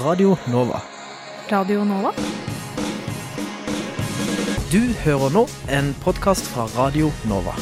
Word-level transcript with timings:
Radio 0.00 0.36
Nova. 0.46 0.80
Radio 1.50 1.84
Nova? 1.84 2.12
Du 4.70 4.78
hører 5.02 5.32
nå 5.34 5.42
en 5.74 5.90
podkast 6.04 6.46
fra 6.52 6.68
Radio 6.76 7.10
Nova. 7.26 7.56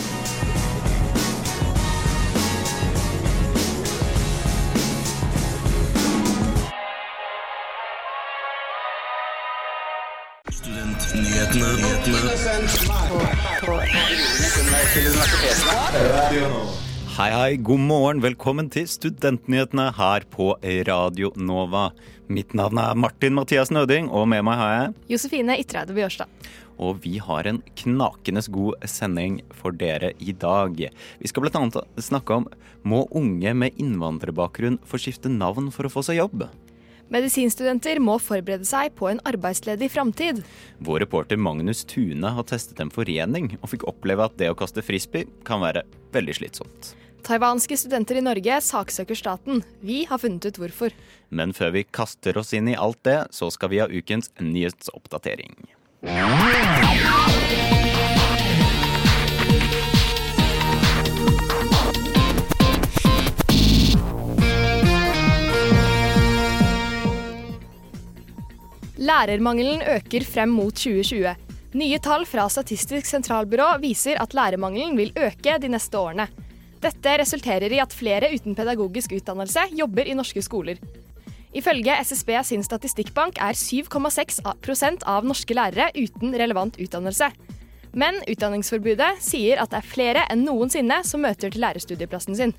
Hei, 17.16 17.30
hei, 17.32 17.56
god 17.56 17.78
morgen. 17.78 18.20
Velkommen 18.20 18.68
til 18.68 18.84
Studentnyhetene 18.88 19.88
her 19.96 20.28
på 20.28 20.50
Radio 20.62 21.32
Nova. 21.36 21.86
Mitt 22.26 22.56
navn 22.58 22.78
er 22.82 22.96
Martin 22.98 23.36
Mathias 23.38 23.70
Nøding, 23.70 24.08
og 24.10 24.24
med 24.26 24.42
meg 24.46 24.58
har 24.58 24.70
jeg 24.72 24.94
Josefine 25.12 25.54
Ytreide 25.62 25.94
Bjørstad. 25.94 26.48
Og 26.82 26.98
vi 27.04 27.20
har 27.22 27.46
en 27.46 27.60
knakende 27.78 28.42
god 28.50 28.82
sending 28.90 29.38
for 29.54 29.70
dere 29.70 30.10
i 30.18 30.34
dag. 30.34 30.74
Vi 31.20 31.30
skal 31.30 31.46
bl.a. 31.46 31.84
snakke 32.02 32.40
om 32.40 32.48
må 32.82 33.04
unge 33.14 33.54
med 33.54 33.78
innvandrerbakgrunn 33.78 34.80
få 34.82 35.00
skifte 35.00 35.30
navn 35.30 35.70
for 35.70 35.86
å 35.86 35.92
få 35.92 36.02
seg 36.08 36.18
jobb? 36.18 36.48
Medisinstudenter 37.14 38.02
må 38.02 38.18
forberede 38.18 38.66
seg 38.66 38.90
på 38.98 39.06
en 39.12 39.22
arbeidsledig 39.30 39.92
framtid. 39.94 40.42
Vår 40.82 41.04
reporter 41.06 41.38
Magnus 41.38 41.84
Tune 41.86 42.34
har 42.34 42.50
testet 42.50 42.82
en 42.82 42.90
forening, 42.90 43.52
og 43.62 43.70
fikk 43.70 43.86
oppleve 43.86 44.26
at 44.26 44.34
det 44.42 44.50
å 44.50 44.58
kaste 44.58 44.82
frisbee 44.82 45.30
kan 45.46 45.62
være 45.62 45.86
veldig 46.16 46.40
slitsomt. 46.42 46.96
Taiwanske 47.26 47.74
studenter 47.74 48.20
i 48.20 48.22
Norge 48.22 48.60
saksøker 48.62 49.18
staten. 49.18 49.64
Vi 49.82 50.04
har 50.06 50.20
funnet 50.22 50.44
ut 50.46 50.60
hvorfor. 50.62 50.92
Men 51.34 51.50
før 51.56 51.72
vi 51.74 51.82
kaster 51.82 52.38
oss 52.38 52.54
inn 52.54 52.70
i 52.70 52.76
alt 52.78 53.00
det, 53.02 53.18
så 53.34 53.48
skal 53.50 53.72
vi 53.72 53.80
ha 53.82 53.88
ukens 53.90 54.30
nyhetsoppdatering. 54.38 55.56
Lærermangelen 69.02 69.82
øker 69.82 70.22
frem 70.30 70.54
mot 70.54 70.78
2020. 70.78 71.34
Nye 71.76 71.98
tall 71.98 72.22
fra 72.24 72.46
Statistisk 72.48 73.10
sentralbyrå 73.10 73.74
viser 73.82 74.22
at 74.22 74.34
lærermangelen 74.34 74.94
vil 74.96 75.10
øke 75.18 75.58
de 75.58 75.74
neste 75.74 75.98
årene. 75.98 76.30
Dette 76.82 77.16
resulterer 77.22 77.72
i 77.72 77.80
at 77.80 77.94
flere 77.96 78.30
uten 78.34 78.56
pedagogisk 78.58 79.16
utdannelse 79.16 79.68
jobber 79.78 80.08
i 80.08 80.16
norske 80.18 80.42
skoler. 80.44 80.80
Ifølge 81.56 81.94
SSB 82.04 82.34
sin 82.44 82.64
statistikkbank 82.64 83.38
er 83.40 83.56
7,6 83.56 84.42
av 85.08 85.24
norske 85.24 85.56
lærere 85.56 85.88
uten 85.96 86.34
relevant 86.36 86.76
utdannelse. 86.76 87.30
Men 87.96 88.18
Utdanningsforbudet 88.28 89.22
sier 89.24 89.62
at 89.62 89.72
det 89.72 89.80
er 89.80 89.88
flere 89.88 90.24
enn 90.28 90.44
noensinne 90.44 91.00
som 91.08 91.22
møter 91.24 91.48
til 91.52 91.64
lærerstudieplassen 91.64 92.36
sin. 92.36 92.52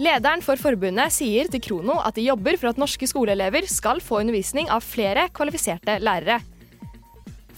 Lederen 0.00 0.40
for 0.40 0.56
forbundet 0.56 1.12
sier 1.12 1.50
til 1.52 1.60
Krono 1.60 1.98
at 2.00 2.16
de 2.16 2.24
jobber 2.24 2.56
for 2.56 2.70
at 2.70 2.80
norske 2.80 3.04
skoleelever 3.10 3.68
skal 3.68 4.00
få 4.00 4.22
undervisning 4.22 4.70
av 4.72 4.86
flere 4.86 5.26
kvalifiserte 5.36 5.98
lærere. 6.00 6.38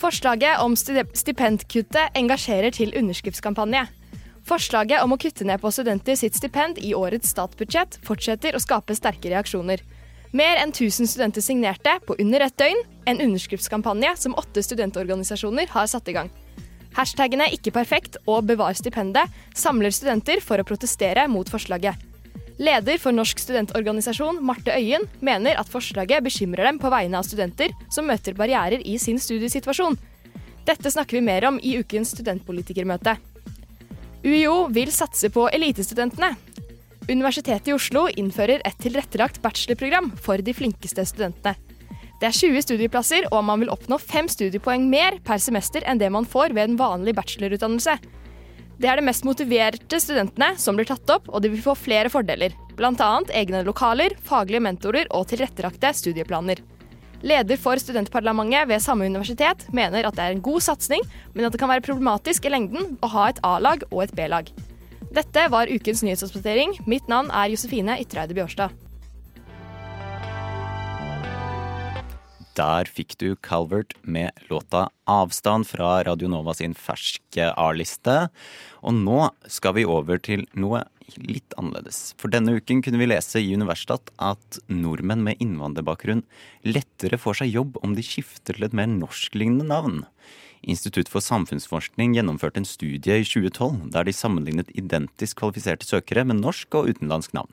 Forslaget 0.03 0.59
om 0.59 0.75
stipendkuttet 0.75 2.19
engasjerer 2.19 2.75
til 2.75 2.97
underskriftskampanje. 2.99 3.85
Forslaget 4.49 5.05
om 5.05 5.15
å 5.15 5.19
kutte 5.23 5.47
ned 5.47 5.61
på 5.63 5.71
studenter 5.71 6.17
sitt 6.19 6.35
stipend 6.35 6.81
i 6.83 6.95
årets 6.99 7.31
statsbudsjett 7.31 8.01
fortsetter 8.07 8.57
å 8.57 8.63
skape 8.63 8.97
sterke 8.99 9.31
reaksjoner. 9.31 9.83
Mer 10.33 10.59
enn 10.59 10.73
1000 10.73 11.07
studenter 11.07 11.45
signerte 11.45 11.99
på 12.07 12.17
under 12.19 12.41
ett 12.41 12.57
døgn 12.59 12.81
en 13.07 13.21
underskriftskampanje 13.21 14.15
som 14.19 14.35
åtte 14.41 14.65
studentorganisasjoner 14.65 15.71
har 15.75 15.87
satt 15.87 16.09
i 16.09 16.17
gang. 16.17 16.31
Hashtagene 16.97 17.49
'ikke 17.53 17.73
perfekt' 17.73 18.19
og 18.27 18.45
'bevar 18.45 18.75
stipendet' 18.75 19.31
samler 19.55 19.91
studenter 19.91 20.41
for 20.41 20.59
å 20.59 20.65
protestere 20.65 21.29
mot 21.29 21.49
forslaget. 21.49 21.95
Leder 22.59 22.99
for 22.99 23.13
Norsk 23.13 23.39
studentorganisasjon, 23.39 24.43
Marte 24.43 24.73
Øyen, 24.77 25.09
mener 25.21 25.57
at 25.57 25.69
forslaget 25.69 26.23
bekymrer 26.23 26.65
dem 26.65 26.79
på 26.79 26.91
vegne 26.91 27.19
av 27.19 27.25
studenter 27.25 27.71
som 27.91 28.07
møter 28.07 28.35
barrierer 28.35 28.83
i 28.85 28.99
sin 28.99 29.19
studiesituasjon. 29.19 29.97
Dette 30.67 30.91
snakker 30.91 31.19
vi 31.19 31.21
mer 31.21 31.45
om 31.49 31.59
i 31.63 31.79
ukens 31.79 32.13
studentpolitikermøte. 32.15 33.17
UiO 34.23 34.69
vil 34.71 34.91
satse 34.95 35.27
på 35.35 35.49
elitestudentene. 35.51 36.37
Universitetet 37.11 37.73
i 37.73 37.75
Oslo 37.75 38.05
innfører 38.07 38.63
et 38.63 38.77
tilrettelagt 38.79 39.41
bachelorprogram 39.43 40.13
for 40.23 40.39
de 40.39 40.55
flinkeste 40.55 41.03
studentene. 41.11 41.57
Det 42.23 42.29
er 42.29 42.37
20 42.39 42.63
studieplasser, 42.63 43.27
og 43.35 43.43
man 43.49 43.65
vil 43.65 43.73
oppnå 43.75 43.99
fem 43.99 44.29
studiepoeng 44.31 44.85
mer 44.87 45.17
per 45.27 45.43
semester 45.43 45.83
enn 45.91 45.99
det 45.99 46.13
man 46.15 46.29
får 46.29 46.55
ved 46.55 46.69
en 46.69 46.77
vanlig 46.79 47.17
bachelorutdannelse. 47.19 47.97
Det 48.79 48.91
er 48.91 49.01
de 49.01 49.09
mest 49.09 49.27
motiverte 49.27 49.99
studentene 49.99 50.53
som 50.55 50.79
blir 50.79 50.87
tatt 50.87 51.11
opp, 51.11 51.27
og 51.27 51.43
de 51.43 51.51
vil 51.51 51.65
få 51.65 51.75
flere 51.75 52.13
fordeler. 52.13 52.55
Bl.a. 52.79 53.11
egne 53.35 53.65
lokaler, 53.67 54.15
faglige 54.23 54.63
mentorer 54.63 55.11
og 55.11 55.27
tilrettelagte 55.35 55.91
studieplaner. 55.99 56.63
Leder 57.23 57.59
for 57.61 57.79
studentparlamentet 57.79 58.67
ved 58.67 58.83
samme 58.83 59.07
universitet 59.07 59.69
mener 59.71 60.09
at 60.09 60.17
det 60.19 60.25
er 60.25 60.35
en 60.35 60.43
god 60.43 60.65
satsing, 60.67 61.05
men 61.35 61.47
at 61.47 61.55
det 61.55 61.61
kan 61.63 61.71
være 61.71 61.85
problematisk 61.87 62.49
i 62.49 62.51
lengden 62.51 62.97
å 62.99 63.11
ha 63.15 63.29
et 63.31 63.39
A-lag 63.47 63.85
og 63.93 64.03
et 64.09 64.15
B-lag. 64.19 64.51
Dette 65.15 65.45
var 65.53 65.71
ukens 65.71 66.03
nyhetsoppdatering. 66.03 66.81
Mitt 66.91 67.07
navn 67.13 67.31
er 67.31 67.53
Josefine 67.53 68.01
Ytreide 68.03 68.35
Bjørstad. 68.35 68.75
Der 72.59 72.89
fikk 72.91 73.15
du 73.17 73.37
Calvert 73.41 73.95
med 74.03 74.33
låta 74.51 74.89
'Avstand' 75.09 75.65
fra 75.65 76.03
Radio 76.05 76.29
Nova 76.29 76.53
sin 76.53 76.75
ferske 76.75 77.53
A-liste. 77.57 78.29
Og 78.83 78.93
nå 78.93 79.31
skal 79.47 79.73
vi 79.79 79.87
over 79.87 80.19
til 80.19 80.45
noe 80.53 80.83
litt 81.19 81.55
annerledes. 81.61 82.13
For 82.21 82.33
denne 82.33 82.57
uken 82.59 82.83
kunne 82.85 83.01
vi 83.01 83.09
lese 83.11 83.41
i 83.43 83.53
Universitat 83.55 84.13
at 84.23 84.59
nordmenn 84.71 85.25
med 85.27 85.43
innvandrerbakgrunn 85.43 86.25
lettere 86.67 87.21
får 87.21 87.43
seg 87.43 87.55
jobb 87.57 87.79
om 87.83 87.97
de 87.97 88.05
skifter 88.07 88.57
til 88.57 88.67
et 88.67 88.77
mer 88.77 88.91
norsklignende 88.91 89.69
navn. 89.69 90.03
Institutt 90.63 91.09
for 91.11 91.25
samfunnsforskning 91.25 92.15
gjennomførte 92.15 92.63
en 92.63 92.69
studie 92.69 93.19
i 93.19 93.27
2012 93.27 93.89
der 93.95 94.07
de 94.07 94.15
sammenlignet 94.15 94.71
identisk 94.79 95.41
kvalifiserte 95.41 95.89
søkere 95.89 96.23
med 96.29 96.39
norsk 96.39 96.79
og 96.79 96.93
utenlandsk 96.93 97.35
navn. 97.35 97.51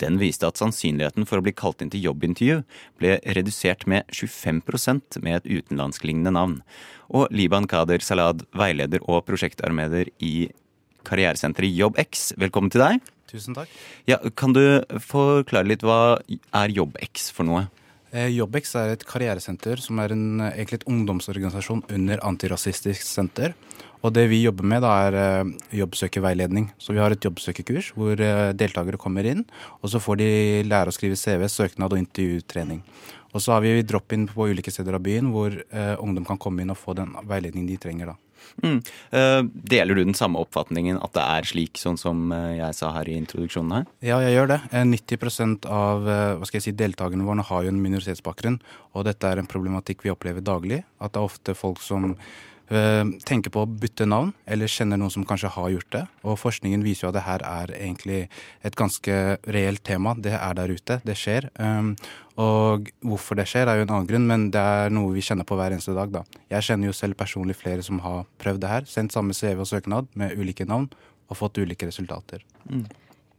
Den 0.00 0.16
viste 0.20 0.48
at 0.48 0.58
sannsynligheten 0.58 1.26
for 1.28 1.38
å 1.38 1.44
bli 1.44 1.52
kalt 1.52 1.82
inn 1.84 1.90
til 1.92 2.06
jobbintervju 2.08 2.62
ble 3.00 3.18
redusert 3.36 3.84
med 3.90 4.08
25% 4.16 5.20
med 5.24 5.40
et 5.40 5.50
utenlandsklignende 5.60 6.32
navn. 6.34 6.56
Og 7.12 7.28
Liban 7.34 7.68
Kader 7.68 8.02
Salad, 8.04 8.46
veileder 8.56 9.04
og 9.04 9.26
prosjektarmeder 9.28 10.08
i 10.24 10.48
karrieresenteret 11.06 11.72
JobbX, 11.76 12.30
velkommen 12.40 12.72
til 12.72 12.84
deg. 12.84 13.10
Tusen 13.30 13.54
takk. 13.54 13.70
Ja, 14.10 14.18
kan 14.34 14.54
du 14.56 14.62
forklare 15.04 15.68
litt 15.70 15.84
hva 15.86 16.18
er 16.26 16.72
JobbX 16.74 17.30
for 17.34 17.46
noe? 17.46 17.68
Eh, 18.10 18.26
JobbX 18.34 18.72
er 18.74 18.96
et 18.96 19.04
karrieresenter 19.06 19.78
som 19.78 20.00
er 20.02 20.14
en, 20.16 20.40
egentlig 20.48 20.80
et 20.80 20.88
ungdomsorganisasjon 20.90 21.84
under 21.94 22.22
Antirasistisk 22.26 23.04
Senter. 23.06 23.54
Og 24.00 24.14
det 24.16 24.24
vi 24.32 24.40
jobber 24.42 24.66
med, 24.66 24.82
da, 24.82 24.94
er 25.06 25.18
eh, 25.20 25.52
jobbsøkerveiledning. 25.78 26.72
Så 26.80 26.96
vi 26.96 27.02
har 27.02 27.14
et 27.14 27.22
jobbsøkerkurs 27.22 27.92
hvor 27.94 28.18
eh, 28.18 28.50
deltakere 28.58 28.98
kommer 28.98 29.28
inn, 29.30 29.44
og 29.78 29.92
så 29.92 30.02
får 30.02 30.18
de 30.22 30.30
lære 30.66 30.90
å 30.90 30.96
skrive 30.96 31.18
CV, 31.20 31.46
søknad 31.46 31.94
og 31.94 32.02
intervjutrening. 32.02 32.82
Og 33.30 33.44
så 33.44 33.54
har 33.54 33.62
vi 33.62 33.76
drop-in 33.86 34.26
på 34.26 34.48
ulike 34.50 34.72
steder 34.74 34.96
av 34.98 35.04
byen 35.06 35.28
hvor 35.30 35.54
ungdom 36.02 36.24
kan 36.26 36.38
komme 36.42 36.64
inn 36.64 36.72
og 36.74 36.80
få 36.80 36.96
den 36.98 37.12
veiledningen 37.30 37.68
de 37.68 37.76
trenger. 37.78 38.10
da. 38.10 38.29
Mm. 38.64 38.78
Uh, 39.14 39.42
deler 39.72 39.96
du 39.96 40.02
den 40.04 40.18
samme 40.18 40.40
oppfatningen 40.42 41.00
at 41.00 41.14
det 41.16 41.24
er 41.24 41.48
slik, 41.48 41.80
sånn 41.80 41.98
som 42.00 42.28
jeg 42.32 42.76
sa 42.76 42.92
her 42.96 43.08
i 43.08 43.16
introduksjonen 43.20 43.78
her? 43.78 43.88
Ja, 44.04 44.20
jeg 44.24 44.36
gjør 44.36 44.52
det. 44.54 44.60
90% 44.72 45.66
av 45.70 46.04
hva 46.04 46.48
skal 46.48 46.60
jeg 46.60 46.68
si, 46.68 46.76
deltakerne 46.76 47.26
våre 47.26 47.46
har 47.46 47.64
jo 47.66 47.72
en 47.72 47.82
minoritetsbakgrunn. 47.82 48.60
Og 48.96 49.06
dette 49.06 49.28
er 49.28 49.40
en 49.40 49.50
problematikk 49.50 50.04
vi 50.04 50.12
opplever 50.12 50.44
daglig. 50.44 50.82
At 51.00 51.14
det 51.14 51.22
er 51.22 51.30
ofte 51.30 51.56
folk 51.58 51.82
som 51.84 52.14
tenker 53.26 53.50
på 53.50 53.64
å 53.64 53.68
bytte 53.68 54.06
navn, 54.06 54.30
eller 54.46 54.70
kjenner 54.70 55.00
noen 55.00 55.10
som 55.10 55.24
kanskje 55.26 55.50
har 55.56 55.70
gjort 55.74 55.90
det. 55.94 56.02
Og 56.22 56.38
forskningen 56.38 56.84
viser 56.86 57.06
jo 57.06 57.10
at 57.10 57.18
det 57.18 57.26
her 57.26 57.44
er 57.46 57.72
egentlig 57.74 58.20
et 58.66 58.78
ganske 58.78 59.16
reelt 59.50 59.82
tema. 59.86 60.14
Det 60.14 60.36
er 60.36 60.54
der 60.58 60.70
ute, 60.70 61.00
det 61.06 61.16
skjer. 61.18 61.48
Og 62.40 62.88
hvorfor 63.02 63.40
det 63.40 63.48
skjer, 63.50 63.68
er 63.68 63.80
jo 63.80 63.88
en 63.88 63.94
annen 63.96 64.08
grunn, 64.08 64.28
men 64.30 64.48
det 64.54 64.62
er 64.62 64.94
noe 64.94 65.12
vi 65.16 65.24
kjenner 65.24 65.48
på 65.48 65.58
hver 65.58 65.74
eneste 65.74 65.96
dag. 65.98 66.14
da. 66.14 66.24
Jeg 66.54 66.68
kjenner 66.68 66.90
jo 66.90 66.96
selv 66.96 67.18
personlig 67.18 67.58
flere 67.58 67.82
som 67.86 68.00
har 68.06 68.24
prøvd 68.40 68.62
det 68.62 68.72
her. 68.72 68.88
Sendt 68.88 69.16
samme 69.16 69.36
CV 69.36 69.60
og 69.60 69.68
søknad 69.68 70.10
med 70.14 70.38
ulike 70.38 70.68
navn 70.68 70.88
og 71.30 71.38
fått 71.38 71.60
ulike 71.62 71.90
resultater. 71.90 72.44
Mm. 72.70 72.86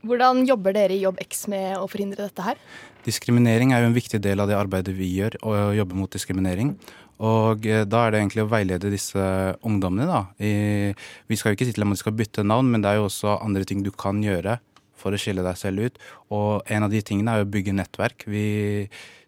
Hvordan 0.02 0.42
jobber 0.50 0.74
dere 0.74 0.96
i 0.96 1.04
JobbX 1.04 1.46
med 1.52 1.76
å 1.78 1.86
forhindre 1.90 2.26
dette 2.26 2.46
her? 2.46 2.58
Diskriminering 3.06 3.74
er 3.74 3.84
jo 3.84 3.92
en 3.92 3.98
viktig 3.98 4.18
del 4.24 4.42
av 4.42 4.50
det 4.50 4.58
arbeidet 4.58 4.96
vi 4.98 5.12
gjør, 5.14 5.38
å 5.46 5.54
jobbe 5.78 5.98
mot 5.98 6.12
diskriminering. 6.12 6.74
Og 7.22 7.68
da 7.86 8.02
er 8.02 8.14
det 8.14 8.22
egentlig 8.24 8.42
å 8.42 8.50
veilede 8.50 8.90
disse 8.90 9.22
ungdommene. 9.62 10.10
da. 10.10 10.24
I, 10.42 10.94
vi 11.30 11.38
skal 11.38 11.54
jo 11.54 11.60
ikke 11.60 11.70
si 11.70 11.76
til 11.76 11.86
dem 11.86 11.94
at 11.94 12.00
de 12.00 12.02
skal 12.02 12.18
bytte 12.18 12.46
navn, 12.46 12.72
men 12.74 12.82
det 12.82 12.90
er 12.90 12.98
jo 12.98 13.08
også 13.12 13.38
andre 13.46 13.68
ting 13.70 13.86
du 13.86 13.92
kan 13.94 14.24
gjøre 14.26 14.58
for 15.02 15.14
å 15.14 15.22
skille 15.22 15.46
deg 15.46 15.58
selv 15.58 15.86
ut. 15.86 16.02
Og 16.34 16.66
en 16.74 16.86
av 16.88 16.94
de 16.94 17.02
tingene 17.06 17.38
er 17.38 17.46
å 17.46 17.50
bygge 17.50 17.78
nettverk. 17.78 18.26
Vi 18.30 18.48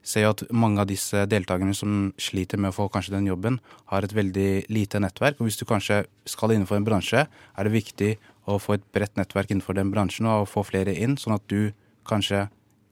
ser 0.03 0.25
jo 0.25 0.33
at 0.33 0.43
mange 0.51 0.81
av 0.81 0.89
disse 0.89 1.23
deltakerne 1.29 1.75
som 1.77 2.11
sliter 2.21 2.59
med 2.59 2.73
å 2.73 2.75
få 2.75 2.89
kanskje 2.91 3.15
den 3.15 3.29
jobben, 3.29 3.61
har 3.93 4.05
et 4.05 4.15
veldig 4.15 4.65
lite 4.73 5.01
nettverk. 5.01 5.37
Og 5.39 5.47
hvis 5.47 5.61
du 5.61 5.65
kanskje 5.69 6.03
skal 6.29 6.55
innenfor 6.55 6.81
en 6.81 6.87
bransje, 6.87 7.27
er 7.29 7.69
det 7.69 7.77
viktig 7.77 8.15
å 8.49 8.59
få 8.59 8.77
et 8.77 8.85
bredt 8.95 9.15
nettverk 9.19 9.53
innenfor 9.53 9.77
den 9.77 9.91
bransjen 9.93 10.27
og 10.29 10.49
få 10.51 10.65
flere 10.67 10.95
inn, 10.95 11.15
sånn 11.19 11.37
at 11.37 11.45
du 11.51 11.71
kanskje 12.07 12.47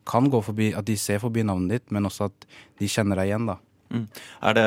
kan 0.07 0.29
gå 0.31 0.39
forbi, 0.43 0.71
at 0.75 0.87
de 0.87 0.95
ser 0.97 1.21
forbi 1.21 1.43
navnet 1.45 1.75
ditt, 1.75 1.91
men 1.93 2.07
også 2.09 2.29
at 2.29 2.47
de 2.79 2.89
kjenner 2.89 3.19
deg 3.19 3.31
igjen, 3.31 3.49
da. 3.51 3.57
Mm. 3.91 4.05
Det, 4.55 4.65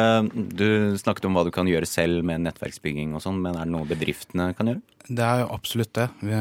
du 0.60 0.68
snakket 1.00 1.26
om 1.28 1.36
hva 1.36 1.46
du 1.46 1.50
kan 1.54 1.68
gjøre 1.68 1.88
selv 1.88 2.26
med 2.28 2.44
nettverksbygging 2.44 3.14
og 3.16 3.24
sånn, 3.24 3.40
men 3.42 3.56
er 3.56 3.64
det 3.64 3.72
noe 3.72 3.88
bedriftene 3.88 4.50
kan 4.56 4.70
gjøre? 4.70 4.84
Det 5.04 5.20
er 5.20 5.42
jo 5.42 5.48
absolutt 5.52 5.92
det. 5.98 6.06
Vi, 6.24 6.36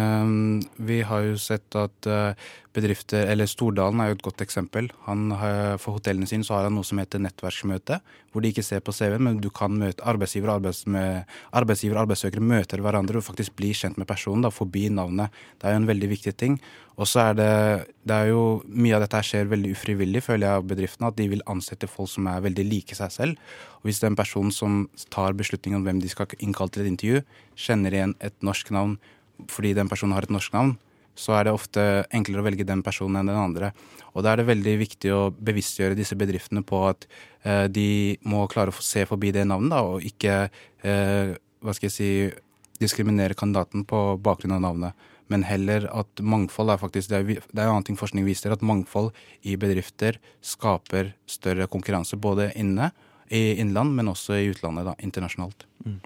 vi 0.87 1.01
har 1.03 1.25
jo 1.25 1.39
sett 1.41 1.75
at 1.75 2.07
eh, 2.07 2.45
bedrifter, 2.71 3.27
eller 3.27 3.49
Stordalen 3.49 3.99
er 3.99 4.11
jo 4.11 4.15
et 4.15 4.23
godt 4.23 4.43
eksempel. 4.45 4.87
Har, 5.03 5.75
for 5.83 5.97
hotellene 5.97 6.29
sine 6.29 6.47
så 6.47 6.55
har 6.55 6.69
han 6.69 6.77
noe 6.77 6.87
som 6.87 7.01
heter 7.01 7.19
nettverksmøte, 7.25 7.99
hvor 8.31 8.43
de 8.43 8.53
ikke 8.53 8.63
ser 8.63 8.79
på 8.85 8.95
CV-en, 8.95 9.25
men 9.27 9.41
du 9.43 9.49
kan 9.53 9.75
møte 9.75 10.05
arbeidsgiver 10.07 10.53
og 10.53 10.61
arbeids 10.61 10.85
arbeidsgiver, 10.87 11.99
arbeidssøkere 12.05 12.45
møter 12.53 12.81
hverandre 12.85 13.19
og 13.19 13.27
faktisk 13.27 13.57
blir 13.59 13.75
kjent 13.75 13.99
med 13.99 14.07
personen 14.09 14.47
da, 14.47 14.53
forbi 14.53 14.87
navnet. 14.95 15.35
Det 15.59 15.67
er 15.67 15.75
jo 15.75 15.83
en 15.83 15.91
veldig 15.91 16.11
viktig 16.15 16.35
ting. 16.39 16.57
Og 16.95 17.09
så 17.09 17.27
er 17.27 17.37
det, 17.37 17.51
det 18.05 18.15
er 18.15 18.27
jo 18.29 18.41
Mye 18.69 18.95
av 18.95 19.03
dette 19.03 19.21
skjer 19.25 19.47
veldig 19.49 19.71
ufrivillig, 19.73 20.21
føler 20.23 20.47
jeg, 20.47 20.61
av 20.61 20.67
bedriftene. 20.69 21.09
At 21.09 21.17
de 21.19 21.29
vil 21.31 21.45
ansette 21.49 21.89
folk 21.89 22.11
som 22.11 22.27
er 22.29 22.43
veldig 22.45 22.67
like 22.69 22.97
seg 22.97 23.13
selv. 23.13 23.53
Og 23.83 23.91
hvis 23.91 23.99
den 23.99 24.15
personen 24.15 24.53
som 24.55 24.85
tar 25.11 25.35
beslutningen 25.35 25.81
om 25.81 25.83
hvem 25.87 25.99
de 25.99 26.11
skal 26.11 26.31
innkalle 26.39 26.71
til 26.71 26.85
et 26.85 26.93
intervju, 26.93 27.21
kjenner 27.59 27.93
igjen 27.93 28.15
et 28.23 28.35
norsk 28.39 28.71
navn 28.71 28.95
fordi 29.51 29.73
den 29.75 29.89
personen 29.91 30.15
har 30.15 30.23
et 30.23 30.31
norsk 30.31 30.53
navn, 30.55 30.77
så 31.19 31.35
er 31.35 31.45
det 31.45 31.53
ofte 31.53 31.81
enklere 32.15 32.41
å 32.41 32.45
velge 32.47 32.65
den 32.65 32.81
personen 32.85 33.19
enn 33.19 33.29
den 33.29 33.37
andre. 33.37 33.73
Og 34.13 34.23
da 34.23 34.31
er 34.31 34.39
det 34.39 34.47
veldig 34.47 34.73
viktig 34.81 35.11
å 35.13 35.21
bevisstgjøre 35.35 35.97
disse 35.97 36.15
bedriftene 36.17 36.63
på 36.65 36.79
at 36.87 37.05
eh, 37.43 37.65
de 37.67 38.15
må 38.29 38.45
klare 38.49 38.71
å 38.73 38.85
se 38.85 39.03
forbi 39.09 39.33
det 39.35 39.43
navnet, 39.49 39.73
da, 39.73 39.81
og 39.83 40.05
ikke 40.07 40.37
eh, 40.47 41.33
hva 41.63 41.75
skal 41.75 41.89
jeg 41.89 41.95
si, 41.97 42.11
diskriminere 42.81 43.37
kandidaten 43.37 43.85
på 43.89 44.03
bakgrunn 44.23 44.55
av 44.57 44.63
navnet. 44.63 45.09
Men 45.31 45.45
heller 45.47 45.85
at 45.93 46.19
mangfold 46.19 46.73
er 46.73 46.81
faktisk 46.81 47.09
Det 47.09 47.19
er, 47.19 47.45
en 47.55 47.69
annen 47.69 47.85
ting 47.87 47.97
forskning 47.97 48.25
viser, 48.27 48.53
at 48.53 48.65
mangfold 48.65 49.13
i 49.47 49.55
bedrifter 49.57 50.19
skaper 50.43 51.13
større 51.29 51.69
konkurranse 51.71 52.19
både 52.19 52.51
inne 52.59 52.91
i 53.33 53.55
innland, 53.61 53.95
men 53.97 54.11
også 54.11 54.37
i 54.37 54.49
utlandet, 54.51 54.85
da, 54.85 54.93
internasjonalt. 55.01 55.65
Mm. 55.85 55.99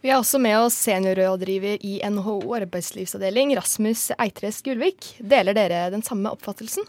Vi 0.00 0.10
har 0.12 0.20
også 0.22 0.38
med 0.38 0.54
oss 0.60 0.76
seniorrådgiver 0.86 1.82
i 1.86 1.96
NHO 2.06 2.38
arbeidslivsavdeling, 2.60 3.56
Rasmus 3.58 4.12
Eitres 4.14 4.60
Gulvik. 4.66 5.16
Deler 5.18 5.56
dere 5.58 5.88
den 5.90 6.04
samme 6.06 6.30
oppfattelsen? 6.34 6.86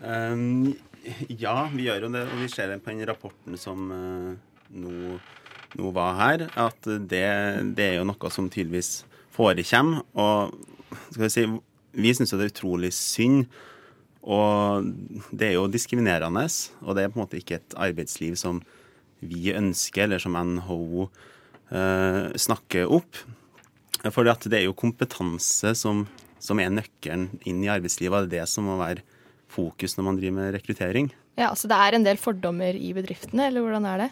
Um, 0.00 0.72
ja, 1.28 1.66
vi 1.74 1.86
gjør 1.88 2.06
jo 2.06 2.12
det. 2.14 2.22
Og 2.32 2.40
vi 2.40 2.48
ser 2.52 2.72
det 2.72 2.80
på 2.80 2.94
den 2.94 3.04
rapporten 3.08 3.60
som 3.60 3.92
uh, 3.92 4.32
nå, 4.72 5.18
nå, 5.76 5.92
var 5.92 6.16
her, 6.20 6.46
at 6.56 6.80
det, 6.86 7.26
det, 7.76 7.90
er 7.90 7.98
jo 8.00 8.08
noe 8.08 8.32
som 8.32 8.48
tydeligvis 8.52 9.02
forekommer. 9.36 10.00
Og 10.16 10.56
skal 11.10 11.26
vi 11.26 11.32
si, 11.36 11.46
vi 11.92 12.14
syns 12.16 12.32
jo 12.32 12.40
det 12.40 12.48
er 12.48 12.54
utrolig 12.56 12.92
synd. 12.96 13.44
Og 14.22 14.86
det 15.34 15.48
er 15.48 15.56
jo 15.56 15.66
diskriminerende, 15.70 16.46
og 16.82 16.94
det 16.96 17.04
er 17.04 17.10
på 17.10 17.18
en 17.18 17.24
måte 17.24 17.40
ikke 17.40 17.58
et 17.58 17.74
arbeidsliv 17.74 18.36
som 18.38 18.60
vi 19.22 19.50
ønsker, 19.54 20.04
eller 20.06 20.22
som 20.22 20.38
NHO 20.38 21.08
Eh, 21.72 22.24
snakker 22.36 22.90
opp. 22.92 23.16
For 24.12 24.26
det 24.26 24.58
er 24.58 24.66
jo 24.66 24.76
kompetanse 24.76 25.72
som, 25.78 26.04
som, 26.42 26.60
er 26.60 26.72
nøkkelen 26.74 27.30
inn 27.48 27.62
i 27.64 27.70
arbeidslivet. 27.72 28.28
Det 28.28 28.42
er 28.42 28.42
det 28.42 28.50
som 28.50 28.66
må 28.68 28.76
være 28.80 29.04
fokus 29.52 29.96
når 29.96 30.08
man 30.08 30.18
driver 30.18 30.36
med 30.40 30.56
rekruttering. 30.56 31.12
Ja, 31.38 31.54
Så 31.56 31.68
det 31.70 31.78
er 31.78 31.96
en 31.96 32.04
del 32.04 32.20
fordommer 32.20 32.76
i 32.76 32.92
bedriftene, 32.92 33.48
eller 33.48 33.64
hvordan 33.64 33.88
er 33.88 34.04
det? 34.04 34.10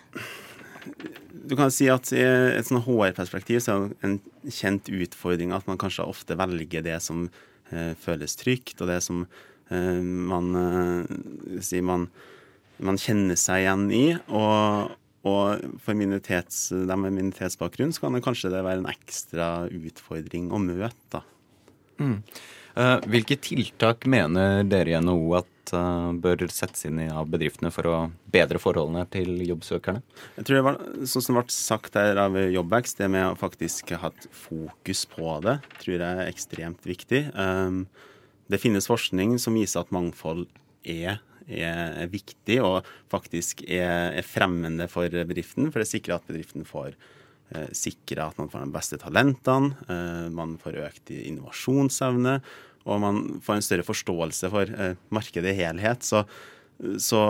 Du 1.50 1.52
kan 1.58 1.72
si 1.74 1.90
at 1.92 2.08
I 2.16 2.22
et 2.56 2.68
sånn 2.68 2.80
HR-perspektiv 2.86 3.60
så 3.60 3.74
er 3.74 3.82
det 3.90 4.08
en 4.08 4.16
kjent 4.48 4.88
utfordring 4.88 5.52
at 5.52 5.66
man 5.68 5.80
kanskje 5.80 6.06
ofte 6.08 6.38
velger 6.40 6.86
det 6.86 6.96
som 7.04 7.26
eh, 7.74 7.92
føles 8.00 8.38
trygt, 8.40 8.78
og 8.80 8.88
det 8.88 9.02
som 9.04 9.26
eh, 9.26 9.49
man, 9.70 10.54
eh, 10.56 11.60
si, 11.62 11.80
man, 11.84 12.08
man 12.82 12.98
kjenner 13.00 13.38
seg 13.38 13.64
igjen 13.64 13.86
i. 13.94 14.04
Og, 14.28 14.96
og 15.30 15.76
for 15.84 15.98
minoritets, 15.98 16.70
dem 16.72 17.06
med 17.06 17.16
minoritetsbakgrunn 17.18 17.94
så 17.94 18.06
kan 18.06 18.16
det 18.16 18.24
kanskje 18.26 18.52
det 18.54 18.64
være 18.66 18.82
en 18.82 18.90
ekstra 18.90 19.50
utfordring 19.68 20.50
å 20.50 20.62
møte. 20.62 21.22
Mm. 22.00 22.18
Uh, 22.70 22.96
hvilke 23.10 23.36
tiltak 23.42 24.06
mener 24.08 24.62
dere 24.64 24.94
i 24.94 25.00
NHO 25.02 25.32
at 25.40 25.48
bør 25.70 26.40
settes 26.50 26.86
inn 26.88 26.98
av 27.12 27.28
bedriftene 27.30 27.70
for 27.70 27.86
å 27.86 27.96
bedre 28.32 28.58
forholdene 28.58 29.04
til 29.12 29.36
jobbsøkerne? 29.46 30.00
Jeg 30.34 30.46
tror 30.48 30.56
det 30.56 30.64
var, 30.66 30.78
Sånn 31.06 31.22
som 31.22 31.36
det 31.36 31.44
ble 31.44 31.54
sagt 31.54 31.98
her 31.98 32.18
av 32.18 32.34
Jobbvekst, 32.34 32.98
det 32.98 33.10
med 33.12 33.28
å 33.28 33.38
faktisk 33.38 33.92
ha 33.94 34.08
hatt 34.08 34.26
fokus 34.34 35.04
på 35.12 35.36
det, 35.46 35.60
tror 35.78 35.94
jeg 35.94 36.08
er 36.08 36.30
ekstremt 36.30 36.88
viktig. 36.88 37.22
Um, 37.38 37.84
det 38.50 38.60
finnes 38.62 38.88
forskning 38.90 39.38
som 39.42 39.56
viser 39.58 39.84
at 39.84 39.92
mangfold 39.94 40.46
er 40.82 41.20
er, 41.50 42.06
viktig 42.10 42.60
og 42.62 42.86
faktisk 43.10 43.64
er, 43.66 44.12
er, 44.14 44.26
fremmende 44.26 44.86
for 44.90 45.10
bedriften. 45.10 45.70
For 45.70 45.82
det 45.82 45.90
sikrer 45.90 46.18
at 46.18 46.28
bedriften 46.28 46.66
får 46.68 46.94
eh, 47.54 47.70
sikre 47.76 48.28
at 48.28 48.38
man 48.40 48.50
får 48.52 48.64
de 48.64 48.76
beste 48.76 49.00
talentene, 49.00 49.74
eh, 49.90 50.28
man 50.34 50.56
får 50.62 50.80
økt 50.86 51.12
innovasjonsevne, 51.16 52.38
og 52.88 53.02
man 53.02 53.20
får 53.44 53.58
en 53.58 53.66
større 53.66 53.86
forståelse 53.86 54.52
for 54.52 54.72
eh, 54.72 54.96
markedet 55.12 55.54
i 55.54 55.60
helhet. 55.64 56.06
Så, 56.06 56.24
så, 56.96 57.20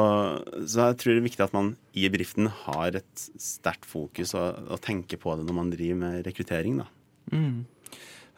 så, 0.63 0.91
jeg 0.91 1.01
tror 1.01 1.15
det 1.15 1.19
er 1.19 1.27
viktig 1.27 1.47
at 1.47 1.57
man 1.57 1.75
i 1.97 2.07
bedriften 2.13 2.51
har 2.67 3.01
et 3.01 3.27
sterkt 3.41 3.89
fokus 3.89 4.37
og, 4.39 4.61
og 4.71 4.85
tenker 4.85 5.21
på 5.21 5.35
det 5.37 5.49
når 5.49 5.59
man 5.59 5.75
driver 5.75 6.03
med 6.05 6.29
rekruttering. 6.29 6.83
da. 6.85 6.91
Mm. 7.31 7.65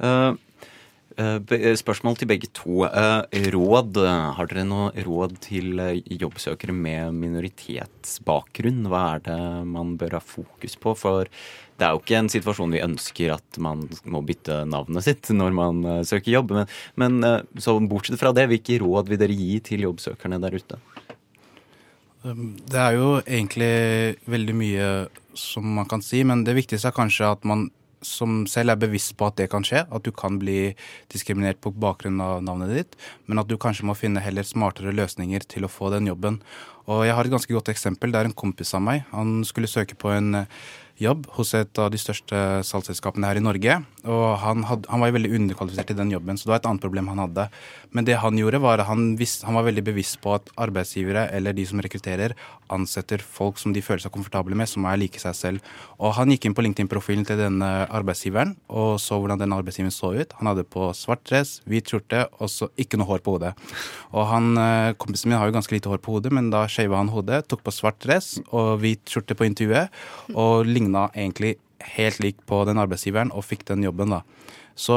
Uh, 0.02 0.32
spørsmål 1.16 2.16
til 2.18 2.28
begge 2.30 2.48
to. 2.52 2.84
Eh, 2.86 3.48
råd. 3.54 3.98
Har 4.36 4.46
dere 4.50 4.64
noe 4.64 4.90
råd 5.04 5.38
til 5.44 5.80
jobbsøkere 6.06 6.72
med 6.72 7.12
minoritetsbakgrunn? 7.14 8.86
Hva 8.88 9.02
er 9.16 9.24
det 9.26 9.66
man 9.66 9.96
bør 9.96 10.18
ha 10.18 10.20
fokus 10.20 10.76
på? 10.76 10.94
For 10.96 11.28
det 11.78 11.86
er 11.86 11.92
jo 11.92 12.02
ikke 12.02 12.18
en 12.18 12.32
situasjon 12.32 12.72
vi 12.72 12.84
ønsker 12.84 13.34
at 13.34 13.58
man 13.58 13.88
må 14.04 14.22
bytte 14.22 14.64
navnet 14.64 15.04
sitt 15.04 15.30
når 15.30 15.52
man 15.52 15.82
søker 16.04 16.32
jobb. 16.32 16.52
Men, 16.56 16.66
men 16.96 17.42
så 17.58 17.78
bortsett 17.80 18.20
fra 18.20 18.32
det, 18.32 18.48
hvilke 18.48 18.80
råd 18.82 19.08
vil 19.08 19.20
dere 19.20 19.36
gi 19.36 19.60
til 19.60 19.88
jobbsøkerne 19.88 20.40
der 20.42 20.56
ute? 20.58 20.80
Um, 22.22 22.52
det 22.70 22.78
er 22.78 22.94
jo 22.94 23.16
egentlig 23.26 23.72
veldig 24.30 24.54
mye 24.54 24.88
som 25.34 25.66
man 25.78 25.88
kan 25.90 26.04
si, 26.04 26.22
men 26.26 26.44
det 26.46 26.54
viktigste 26.54 26.92
er 26.92 26.94
kanskje 26.94 27.32
at 27.34 27.46
man 27.48 27.66
som 28.06 28.42
selv 28.50 28.74
er 28.74 28.82
bevisst 28.82 29.14
på 29.18 29.28
at 29.28 29.38
det 29.40 29.48
kan 29.52 29.64
skje, 29.66 29.84
at 29.86 30.04
du 30.04 30.12
kan 30.14 30.38
bli 30.42 30.74
diskriminert 31.12 31.60
på 31.62 31.72
bakgrunn 31.74 32.20
av 32.22 32.42
navnet 32.44 32.74
ditt, 32.74 33.00
men 33.26 33.42
at 33.42 33.50
du 33.50 33.56
kanskje 33.60 33.86
må 33.88 33.96
finne 33.98 34.22
heller 34.22 34.46
smartere 34.46 34.94
løsninger 34.94 35.46
til 35.48 35.66
å 35.66 35.72
få 35.72 35.92
den 35.94 36.10
jobben. 36.10 36.40
Og 36.90 37.04
jeg 37.06 37.14
har 37.14 37.28
et 37.28 37.34
ganske 37.34 37.54
godt 37.54 37.70
eksempel. 37.70 38.10
Det 38.10 38.18
er 38.18 38.28
en 38.28 38.34
kompis 38.34 38.74
av 38.74 38.82
meg. 38.82 39.04
Han 39.12 39.42
skulle 39.46 39.70
søke 39.70 39.94
på 39.94 40.10
en 40.10 40.44
jobb 41.02 41.26
hos 41.36 41.54
et 41.56 41.78
av 41.80 41.90
de 41.92 42.00
største 42.00 42.38
salgsselskapene 42.66 43.28
her 43.28 43.38
i 43.38 43.44
Norge. 43.44 43.78
Og 44.02 44.38
han, 44.42 44.64
had, 44.66 44.86
han, 44.90 45.02
var 45.02 45.10
jo 45.10 45.16
veldig 45.18 45.30
underkvalifisert 45.38 45.92
i 45.94 45.98
den 45.98 46.10
jobben, 46.10 46.38
så 46.38 46.48
det 46.48 46.52
var 46.52 46.60
et 46.62 46.68
annet 46.70 46.82
problem 46.82 47.10
han 47.12 47.22
hadde. 47.22 47.46
Men 47.94 48.06
det 48.08 48.18
han 48.18 48.38
gjorde, 48.38 48.62
var 48.64 48.82
at 48.82 48.88
han, 48.88 49.12
han 49.18 49.58
var 49.58 49.66
veldig 49.68 49.84
bevisst 49.86 50.18
på 50.24 50.34
at 50.34 50.50
arbeidsgivere 50.60 51.28
eller 51.36 51.54
de 51.54 51.66
som 51.68 51.82
rekrutterer, 51.82 52.34
ansetter 52.72 53.22
folk 53.22 53.60
som 53.60 53.74
de 53.74 53.82
føler 53.84 54.02
seg 54.02 54.14
komfortable 54.14 54.56
med, 54.58 54.70
som 54.70 54.86
er 54.88 54.98
like 54.98 55.20
seg 55.22 55.36
selv. 55.36 55.72
Og 56.00 56.16
han 56.16 56.32
gikk 56.32 56.48
inn 56.48 56.56
på 56.56 56.64
LinkedIn-profilen 56.66 57.26
til 57.28 57.40
denne 57.40 57.70
arbeidsgiveren 57.92 58.56
og 58.72 58.96
så 59.02 59.18
hvordan 59.20 59.42
den 59.42 59.54
arbeidsgiveren 59.54 59.94
så 59.94 60.12
ut. 60.16 60.36
Han 60.40 60.50
hadde 60.50 60.66
på 60.66 60.90
svart 60.96 61.24
dress, 61.28 61.58
hvit 61.68 61.92
skjorte 61.92 62.24
og 62.40 62.50
så 62.50 62.70
ikke 62.80 62.98
noe 62.98 63.10
hår 63.10 63.22
på 63.22 63.36
hodet. 63.36 63.52
Og 64.10 64.26
han, 64.32 64.52
eh, 64.58 64.94
kompisen 64.98 65.30
min 65.30 65.38
har 65.38 65.46
jo 65.46 65.58
ganske 65.58 65.76
lite 65.76 65.92
hår 65.92 66.02
på 66.02 66.16
hodet, 66.16 66.32
men 66.32 66.50
da 66.50 66.66
shava 66.66 66.98
han 66.98 67.12
hodet, 67.12 67.44
tok 67.48 67.62
på 67.62 67.74
svart 67.74 68.00
dress 68.02 68.38
og 68.50 68.80
hvit 68.82 69.04
skjorte 69.06 69.36
på 69.38 69.46
intervjuet, 69.46 69.92
og 70.34 70.66
ligna 70.66 71.10
egentlig 71.14 71.56
helt 71.96 72.22
lik 72.22 72.38
på 72.48 72.62
den 72.68 72.80
arbeidsgiveren 72.82 73.32
og 73.34 73.46
fikk 73.46 73.66
den 73.68 73.84
jobben, 73.86 74.14
da. 74.14 74.22
Så 74.78 74.96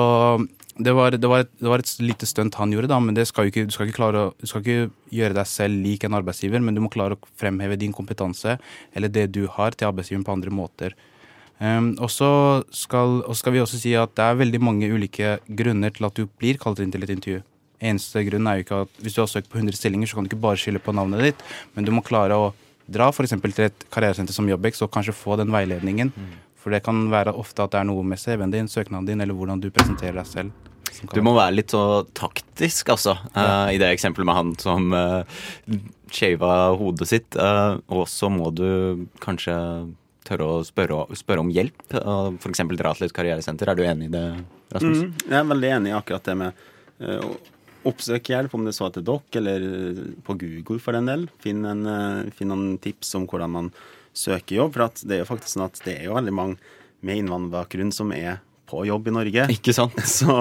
det 0.77 0.91
var, 0.95 1.15
det 1.15 1.27
var, 1.31 1.45
et, 1.45 1.51
det 1.59 1.69
var 1.71 1.79
et, 1.79 1.91
lite 2.03 2.27
stunt 2.27 2.55
han 2.59 2.71
gjorde, 2.73 2.89
da, 2.91 2.99
men 2.99 3.17
skal 3.27 3.47
ikke, 3.47 3.65
du, 3.67 3.73
skal 3.75 3.91
klare, 3.95 4.29
du, 4.39 4.47
skal 4.49 4.63
ikke 4.63 4.91
gjøre 5.15 5.37
deg 5.37 5.47
selv 5.47 5.83
lik 5.83 6.03
en 6.03 6.17
arbeidsgiver, 6.17 6.63
men 6.63 6.75
du 6.75 6.81
må 6.83 6.91
klare 6.91 7.15
å 7.15 7.33
fremheve 7.39 7.79
din 7.79 7.95
kompetanse 7.95 8.57
eller 8.95 9.11
det 9.11 9.29
du 9.35 9.45
har, 9.51 9.75
til 9.75 9.87
arbeidsgiveren 9.87 10.25
på 10.27 10.35
andre 10.35 10.51
måter. 10.51 10.95
Um, 11.55 11.93
og 12.03 12.09
så 12.11 12.29
skal, 12.75 13.21
skal, 13.39 13.55
vi 13.55 13.61
også 13.63 13.79
si 13.79 13.93
at 13.95 14.11
det 14.19 14.25
er 14.25 14.41
veldig 14.41 14.59
mange 14.59 14.89
ulike 14.91 15.37
grunner 15.47 15.93
til 15.95 16.09
at 16.09 16.17
du 16.17 16.25
blir 16.27 16.59
kalt 16.59 16.81
inn 16.83 16.91
til 16.91 17.07
et 17.07 17.13
intervju. 17.13 17.43
Eneste 17.85 18.25
grunn 18.27 18.47
er 18.47 18.57
jo 18.57 18.65
ikke 18.65 18.81
at 18.85 18.99
Hvis 19.03 19.15
du 19.15 19.21
har 19.21 19.29
søkt 19.31 19.49
på 19.51 19.59
100 19.59 19.75
stillinger, 19.75 20.07
så 20.07 20.17
kan 20.17 20.25
du 20.25 20.29
ikke 20.31 20.43
bare 20.43 20.59
skylde 20.59 20.83
på 20.83 20.95
navnet 20.95 21.23
ditt, 21.23 21.45
men 21.75 21.87
du 21.87 21.93
må 21.95 22.03
klare 22.03 22.35
å 22.35 22.51
dra 22.91 23.07
f.eks. 23.09 23.33
til 23.39 23.65
et 23.65 23.85
karrieresenter 23.93 24.35
som 24.35 24.47
Jobbex 24.49 24.83
og 24.83 24.91
kanskje 24.93 25.15
få 25.15 25.39
den 25.39 25.53
veiledningen. 25.53 26.11
Mm. 26.11 26.35
For 26.65 26.73
det 26.73 26.81
kan 26.85 27.03
være 27.13 27.35
ofte 27.37 27.61
at 27.61 27.75
det 27.75 27.83
er 27.83 27.85
noe 27.85 28.01
med 28.01 28.17
CV-en 28.17 28.53
din, 28.53 28.69
søknaden 28.71 29.05
din, 29.05 29.21
eller 29.21 29.37
hvordan 29.37 29.61
du 29.61 29.69
presenterer 29.69 30.17
deg 30.17 30.25
selv. 30.25 30.71
Du 31.13 31.19
må 31.25 31.35
være 31.35 31.53
litt 31.59 31.73
så 31.75 32.01
taktisk, 32.17 32.89
altså, 32.89 33.13
eh, 33.37 33.75
i 33.75 33.81
det 33.81 33.91
eksempelet 33.93 34.25
med 34.25 34.37
han 34.37 34.53
som 34.57 34.95
uh, 34.95 35.43
shava 36.09 36.55
hodet 36.79 37.09
sitt. 37.11 37.37
Uh, 37.37 37.77
og 37.93 38.07
så 38.09 38.31
må 38.33 38.49
du 38.55 39.05
kanskje 39.21 39.53
tørre 40.25 40.47
å 40.47 40.61
spørre, 40.65 41.03
spørre 41.19 41.43
om 41.45 41.51
hjelp. 41.53 41.85
Uh, 41.93 42.31
F.eks. 42.39 42.63
dra 42.73 42.95
til 42.97 43.09
et 43.09 43.13
karrieresenter. 43.13 43.69
Er 43.69 43.77
du 43.77 43.85
enig 43.85 44.09
i 44.09 44.15
det, 44.15 44.25
Rasmus? 44.73 45.03
Mm, 45.03 45.11
jeg 45.27 45.37
er 45.41 45.51
veldig 45.51 45.75
enig 45.77 45.93
i 45.93 45.99
akkurat 45.99 46.31
det 46.31 46.39
med 46.41 46.65
uh, 47.05 47.19
å 47.19 47.35
oppsøke 47.89 48.33
hjelp, 48.33 48.55
om 48.57 48.65
det 48.65 48.73
så 48.75 48.87
er 48.87 48.95
til 48.95 49.05
dere 49.05 49.41
eller 49.41 49.99
på 50.25 50.37
Google 50.41 50.81
for 50.81 50.97
den 50.97 51.09
del. 51.09 51.27
Finn, 51.43 51.61
en, 51.69 51.85
eh, 51.85 52.31
finn 52.33 52.49
noen 52.49 52.79
tips 52.81 53.13
om 53.19 53.27
hvordan 53.29 53.53
man 53.53 53.71
søker 54.17 54.61
jobb. 54.61 54.75
For 54.75 55.05
det 55.05 55.17
er 55.17 55.23
jo 55.23 55.29
faktisk 55.29 55.55
sånn 55.55 55.67
at 55.67 55.79
det 55.85 55.99
er 55.99 56.09
jo 56.09 56.17
veldig 56.17 56.35
mange 56.35 56.75
med 57.05 57.21
innvandrerbakgrunn 57.21 57.93
som 57.93 58.13
er 58.15 58.39
på 58.65 58.81
jobb 58.87 59.09
i 59.11 59.13
Norge. 59.13 59.47
Ikke 59.53 59.75
sant? 59.77 59.97
Så, 60.17 60.35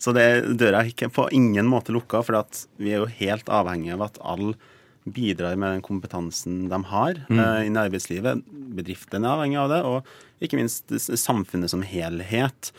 så 0.00 0.12
det 0.16 0.26
døra 0.56 0.80
er 0.80 0.94
ikke 0.94 1.10
på 1.12 1.26
ingen 1.36 1.68
måte 1.68 1.92
lukka, 1.92 2.22
for 2.24 2.40
vi 2.80 2.94
er 2.94 3.02
jo 3.02 3.10
helt 3.18 3.50
avhengige 3.52 3.98
av 3.98 4.06
at 4.06 4.20
alle 4.24 4.54
bidrar 5.10 5.58
med 5.60 5.74
den 5.74 5.84
kompetansen 5.84 6.62
de 6.70 6.78
har 6.88 7.20
mm. 7.28 7.36
uh, 7.36 7.60
i 7.64 7.68
arbeidslivet. 7.82 8.40
Bedriftene 8.78 9.28
er 9.28 9.36
avhengig 9.36 9.60
av 9.60 9.70
det, 9.72 9.82
og 9.84 10.44
ikke 10.44 10.60
minst 10.60 10.92
samfunnet 11.20 11.72
som 11.72 11.84
helhet. 11.84 12.72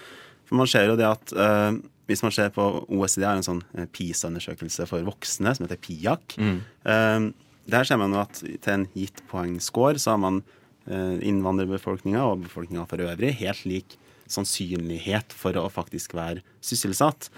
For 0.49 0.57
man 0.57 0.69
ser 0.69 0.89
jo 0.89 0.97
det 0.97 1.09
at 1.09 1.33
uh, 1.37 1.77
hvis 2.11 2.23
man 2.25 2.33
ser 2.35 2.51
på 2.53 2.65
OECD 2.91 3.25
har 3.25 3.39
en 3.39 3.45
sånn 3.45 3.61
eh, 3.77 3.87
PISA-undersøkelse 3.87 4.87
for 4.89 5.05
voksne 5.07 5.53
som 5.55 5.65
heter 5.65 5.79
PIAK. 5.79 6.35
Eh, 6.37 7.27
der 7.69 7.85
ser 7.87 7.99
man 8.01 8.15
jo 8.15 8.21
at 8.23 8.41
til 8.41 8.73
en 8.73 8.87
gitt 8.95 9.21
poengscore 9.29 9.99
så 10.01 10.15
har 10.15 10.21
man 10.21 10.41
eh, 10.87 11.19
innvandrerbefolkninga 11.29 12.23
og 12.25 12.45
befolkninga 12.47 12.87
for 12.89 13.03
øvrig 13.05 13.35
helt 13.41 13.65
lik 13.69 13.97
sannsynlighet 14.31 15.35
for 15.35 15.57
å 15.59 15.67
faktisk 15.71 16.15
være 16.17 16.43
sysselsatt. 16.63 17.29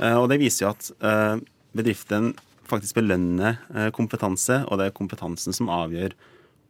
Eh, 0.00 0.16
og 0.16 0.28
det 0.32 0.40
viser 0.42 0.66
jo 0.66 0.72
at 0.72 0.90
eh, 0.98 1.36
bedriften 1.78 2.32
faktisk 2.68 2.98
belønner 2.98 3.56
kompetanse, 3.96 4.58
og 4.68 4.76
det 4.76 4.88
er 4.90 4.96
kompetansen 4.96 5.54
som 5.56 5.70
avgjør 5.72 6.12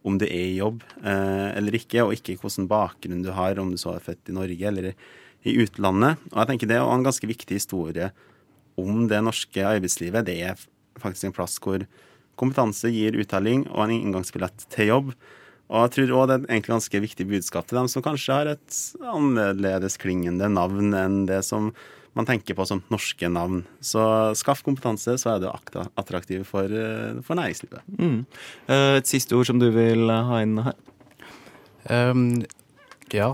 om 0.07 0.15
du 0.15 0.23
er 0.23 0.45
i 0.45 0.55
jobb 0.55 0.79
eller 1.03 1.75
ikke, 1.75 2.05
og 2.05 2.13
ikke 2.15 2.37
hvilken 2.39 2.69
bakgrunn 2.71 3.25
du 3.25 3.33
har, 3.35 3.59
om 3.59 3.73
du 3.73 3.75
så 3.75 3.97
er 3.97 4.05
født 4.05 4.31
i 4.31 4.35
Norge 4.37 4.69
eller 4.69 4.93
i 5.43 5.55
utlandet. 5.59 6.21
Og 6.31 6.37
jeg 6.39 6.49
tenker 6.53 6.71
Det 6.71 6.77
er 6.77 6.87
en 6.87 7.03
ganske 7.03 7.27
viktig 7.27 7.57
historie 7.59 8.07
om 8.79 9.09
det 9.11 9.19
norske 9.25 9.59
arbeidslivet. 9.59 10.23
Det 10.23 10.37
er 10.39 10.63
faktisk 10.95 11.27
en 11.27 11.35
plass 11.35 11.59
hvor 11.59 11.83
kompetanse 12.39 12.91
gir 12.93 13.17
uttelling 13.19 13.67
og 13.69 13.85
en 13.85 13.93
inngangsbillett 13.97 14.65
til 14.73 14.93
jobb. 14.93 15.13
Og 15.69 15.85
jeg 15.85 15.93
tror 15.93 16.11
også 16.15 16.27
det 16.29 16.35
er 16.35 16.41
et 16.41 16.49
egentlig 16.49 16.73
ganske 16.73 17.01
viktig 17.05 17.29
budskap 17.29 17.69
til 17.69 17.77
dem 17.77 17.89
som 17.91 18.05
kanskje 18.05 18.35
har 18.39 18.51
et 18.55 18.77
annerledes 19.05 19.99
klingende 20.01 20.49
navn 20.49 20.95
enn 20.97 21.23
det 21.29 21.43
som 21.45 21.69
man 22.17 22.25
tenker 22.25 22.57
på 22.57 22.65
som 22.65 22.81
norske 22.89 23.29
navn. 23.29 23.61
Så 23.85 24.01
skaff 24.39 24.63
kompetanse, 24.65 25.13
så 25.21 25.35
er 25.35 25.43
du 25.43 25.49
attraktiv 25.51 26.43
for, 26.49 26.65
eh, 26.65 27.21
for 27.21 27.37
næringslivet. 27.37 27.85
Mm. 27.99 28.25
Eh, 28.67 28.95
Et 28.97 29.07
siste 29.07 29.37
ord 29.37 29.45
som 29.45 29.59
du 29.59 29.69
vil 29.69 30.09
ha 30.09 30.41
inn 30.41 30.57
her? 30.57 30.73
Um, 31.89 32.43
ja, 33.17 33.29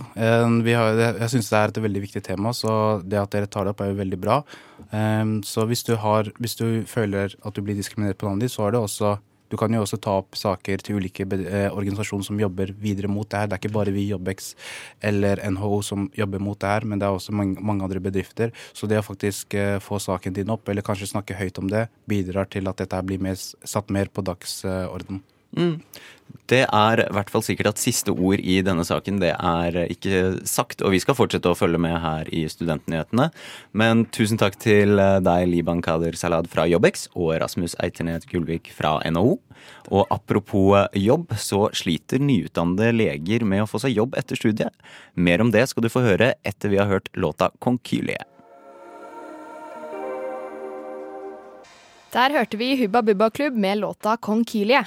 vi 0.65 0.73
har, 0.77 0.97
jeg 1.19 1.31
syns 1.33 1.51
det 1.51 1.59
er 1.59 1.73
et 1.73 1.81
veldig 1.85 2.01
viktig 2.07 2.23
tema, 2.25 2.53
så 2.55 3.01
det 3.03 3.19
at 3.21 3.31
dere 3.35 3.49
tar 3.51 3.67
det 3.67 3.75
opp, 3.75 3.83
er 3.83 3.91
jo 3.91 3.99
veldig 4.01 4.19
bra. 4.21 4.41
Um, 4.91 5.37
så 5.43 5.65
hvis 5.69 5.85
du, 5.87 5.95
har, 5.99 6.31
hvis 6.39 6.57
du 6.59 6.83
føler 6.87 7.35
at 7.35 7.55
du 7.55 7.63
blir 7.65 7.77
diskriminert 7.77 8.19
på 8.21 8.29
navnet 8.29 8.47
ditt, 8.47 8.55
så 8.55 8.67
er 8.67 8.75
det 8.75 8.83
også 8.85 9.15
du 9.51 9.57
kan 9.59 9.73
jo 9.73 9.83
også 9.83 9.99
ta 10.01 10.15
opp 10.19 10.37
saker 10.37 10.81
til 10.83 10.99
ulike 10.99 11.25
eh, 11.37 11.67
organisasjoner 11.69 12.25
som 12.25 12.39
jobber 12.41 12.71
videre 12.81 13.09
mot 13.11 13.29
det 13.29 13.39
her. 13.39 13.49
Det 13.49 13.57
er 13.57 13.61
ikke 13.61 13.75
bare 13.75 13.93
vi 13.93 14.07
i 14.07 14.09
Jobbex 14.09 14.53
eller 15.05 15.41
NHO 15.53 15.81
som 15.85 16.07
jobber 16.17 16.41
mot 16.41 16.59
det 16.61 16.71
her, 16.71 16.87
men 16.89 17.01
det 17.01 17.07
er 17.07 17.19
også 17.19 17.35
mange, 17.35 17.61
andre 17.85 18.01
bedrifter. 18.01 18.53
Så 18.73 18.89
det 18.89 18.99
å 18.99 19.05
faktisk 19.05 19.53
eh, 19.59 19.77
få 19.83 20.01
saken 20.01 20.35
din 20.35 20.51
opp, 20.53 20.65
eller 20.69 20.85
kanskje 20.85 21.11
snakke 21.13 21.37
høyt 21.37 21.61
om 21.61 21.69
det, 21.71 21.85
bidrar 22.09 22.49
til 22.49 22.71
at 22.71 22.81
dette 22.81 23.03
blir 23.05 23.21
mer, 23.21 23.37
satt 23.37 23.93
mer 23.93 24.09
på 24.09 24.25
dagsorden. 24.25 25.21
Mm. 25.55 25.79
Det 26.49 26.61
er 26.67 26.99
i 27.01 27.05
hvert 27.15 27.31
fall 27.33 27.41
sikkert 27.45 27.71
at 27.71 27.81
siste 27.81 28.13
ord 28.13 28.41
i 28.41 28.59
denne 28.65 28.83
saken 28.85 29.17
det 29.21 29.31
er 29.33 29.77
ikke 29.89 30.43
sagt, 30.45 30.83
og 30.85 30.93
vi 30.93 30.99
skal 31.01 31.17
fortsette 31.17 31.49
å 31.49 31.57
følge 31.57 31.79
med 31.81 31.95
her 32.03 32.29
i 32.29 32.43
Studentnyhetene. 32.49 33.31
Men 33.73 34.03
tusen 34.13 34.37
takk 34.41 34.59
til 34.61 35.01
eh, 35.01 35.17
deg, 35.25 35.47
Liban 35.49 35.81
Kader 35.85 36.17
Salad 36.19 36.49
fra 36.51 36.67
Jobbex, 36.69 37.07
og 37.17 37.33
Rasmus 37.41 37.73
Eiternet 37.81 38.27
Gullvik 38.29 38.69
fra 38.75 38.99
NHO. 39.09 39.39
Og 39.89 40.13
apropos 40.13 40.77
eh, 40.83 41.01
jobb, 41.07 41.33
så 41.41 41.65
sliter 41.73 42.21
nyutdannede 42.21 42.93
leger 42.93 43.45
med 43.47 43.65
å 43.65 43.69
få 43.69 43.81
seg 43.81 43.97
jobb 43.97 44.13
etter 44.19 44.37
studiet. 44.37 44.85
Mer 45.17 45.41
om 45.41 45.49
det 45.55 45.65
skal 45.71 45.87
du 45.87 45.89
få 45.93 46.05
høre 46.05 46.35
etter 46.45 46.73
vi 46.73 46.81
har 46.81 46.91
hørt 46.91 47.09
låta 47.17 47.49
Konkylie. 47.57 48.21
Der 52.13 52.31
hørte 52.31 52.55
vi 52.61 52.75
Hubba 52.79 53.01
Bubba 53.01 53.33
Klubb 53.33 53.57
med 53.59 53.81
låta 53.81 54.13
Konkylie. 54.21 54.85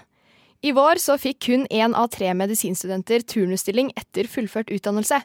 I 0.59 0.73
vår 0.75 0.99
så 0.99 1.15
fikk 1.23 1.39
kun 1.47 1.67
én 1.71 1.93
av 1.95 2.09
tre 2.11 2.33
medisinstudenter 2.35 3.23
turnusstilling 3.31 3.93
etter 3.95 4.27
fullført 4.27 4.73
utdannelse. 4.75 5.21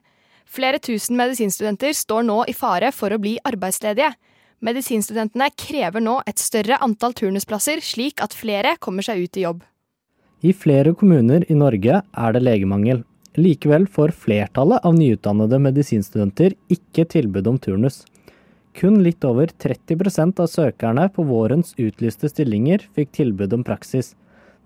Flere 0.46 0.78
tusen 0.78 1.18
medisinstudenter 1.18 1.96
står 1.98 2.28
nå 2.28 2.44
i 2.52 2.54
fare 2.54 2.92
for 2.94 3.10
å 3.10 3.18
bli 3.18 3.40
arbeidsledige. 3.42 4.12
Medisinstudentene 4.62 5.50
krever 5.58 6.06
nå 6.06 6.20
et 6.30 6.38
større 6.38 6.78
antall 6.86 7.18
turnusplasser, 7.18 7.82
slik 7.82 8.22
at 8.22 8.38
flere 8.38 8.76
kommer 8.80 9.02
seg 9.02 9.26
ut 9.26 9.42
i 9.42 9.48
jobb. 9.48 9.66
I 10.46 10.54
flere 10.54 10.94
kommuner 10.94 11.48
i 11.50 11.58
Norge 11.58 12.04
er 12.04 12.36
det 12.36 12.46
legemangel. 12.46 13.02
Likevel 13.34 13.88
får 13.90 14.14
flertallet 14.14 14.86
av 14.86 14.94
nyutdannede 14.94 15.58
medisinstudenter 15.66 16.54
ikke 16.70 17.08
tilbud 17.10 17.50
om 17.50 17.58
turnus. 17.58 18.04
Kun 18.78 19.02
litt 19.02 19.26
over 19.26 19.50
30% 19.50 20.42
av 20.44 20.50
søkerne 20.50 21.08
på 21.16 21.26
vårens 21.26 21.74
utlyste 21.82 22.30
stillinger 22.30 22.86
fikk 22.94 23.16
tilbud 23.18 23.54
om 23.58 23.66
praksis, 23.66 24.14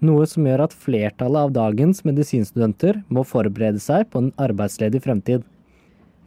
noe 0.04 0.26
som 0.30 0.46
gjør 0.48 0.66
at 0.68 0.76
flertallet 0.76 1.48
av 1.48 1.54
dagens 1.56 2.04
medisinstudenter 2.08 3.02
må 3.14 3.24
forberede 3.26 3.82
seg 3.82 4.10
på 4.12 4.22
en 4.24 4.34
arbeidsledig 4.42 5.02
fremtid. 5.06 5.46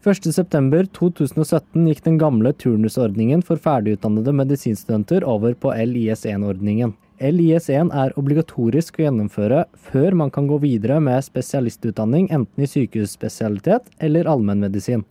1.9.2017 0.01 1.89
gikk 1.91 2.03
den 2.07 2.17
gamle 2.19 2.55
turnusordningen 2.57 3.43
for 3.45 3.61
ferdigutdannede 3.61 4.33
medisinstudenter 4.33 5.27
over 5.29 5.53
på 5.53 5.75
LIS1-ordningen. 5.77 6.95
LIS1 7.21 7.91
er 7.93 8.15
obligatorisk 8.17 8.97
å 8.97 9.05
gjennomføre 9.05 9.67
før 9.91 10.17
man 10.17 10.31
kan 10.33 10.47
gå 10.49 10.57
videre 10.63 10.97
med 11.05 11.21
spesialistutdanning 11.27 12.31
enten 12.33 12.65
i 12.65 12.69
sykehusspesialitet 12.71 13.91
eller 14.01 14.31
allmennmedisin. 14.31 15.05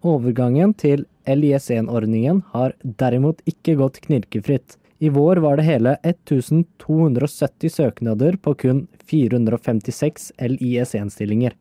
Overgangen 0.00 0.72
til 0.72 1.04
LIS1-ordningen 1.28 2.40
har 2.54 2.72
derimot 2.82 3.44
ikke 3.44 3.76
gått 3.76 4.00
knirkefritt. 4.06 4.78
I 5.02 5.08
vår 5.08 5.36
var 5.36 5.56
det 5.56 5.62
hele 5.62 5.96
1270 6.02 7.70
søknader 7.72 8.36
på 8.44 8.52
kun 8.54 8.82
456 9.10 10.32
LIS1-stillinger. 10.38 11.54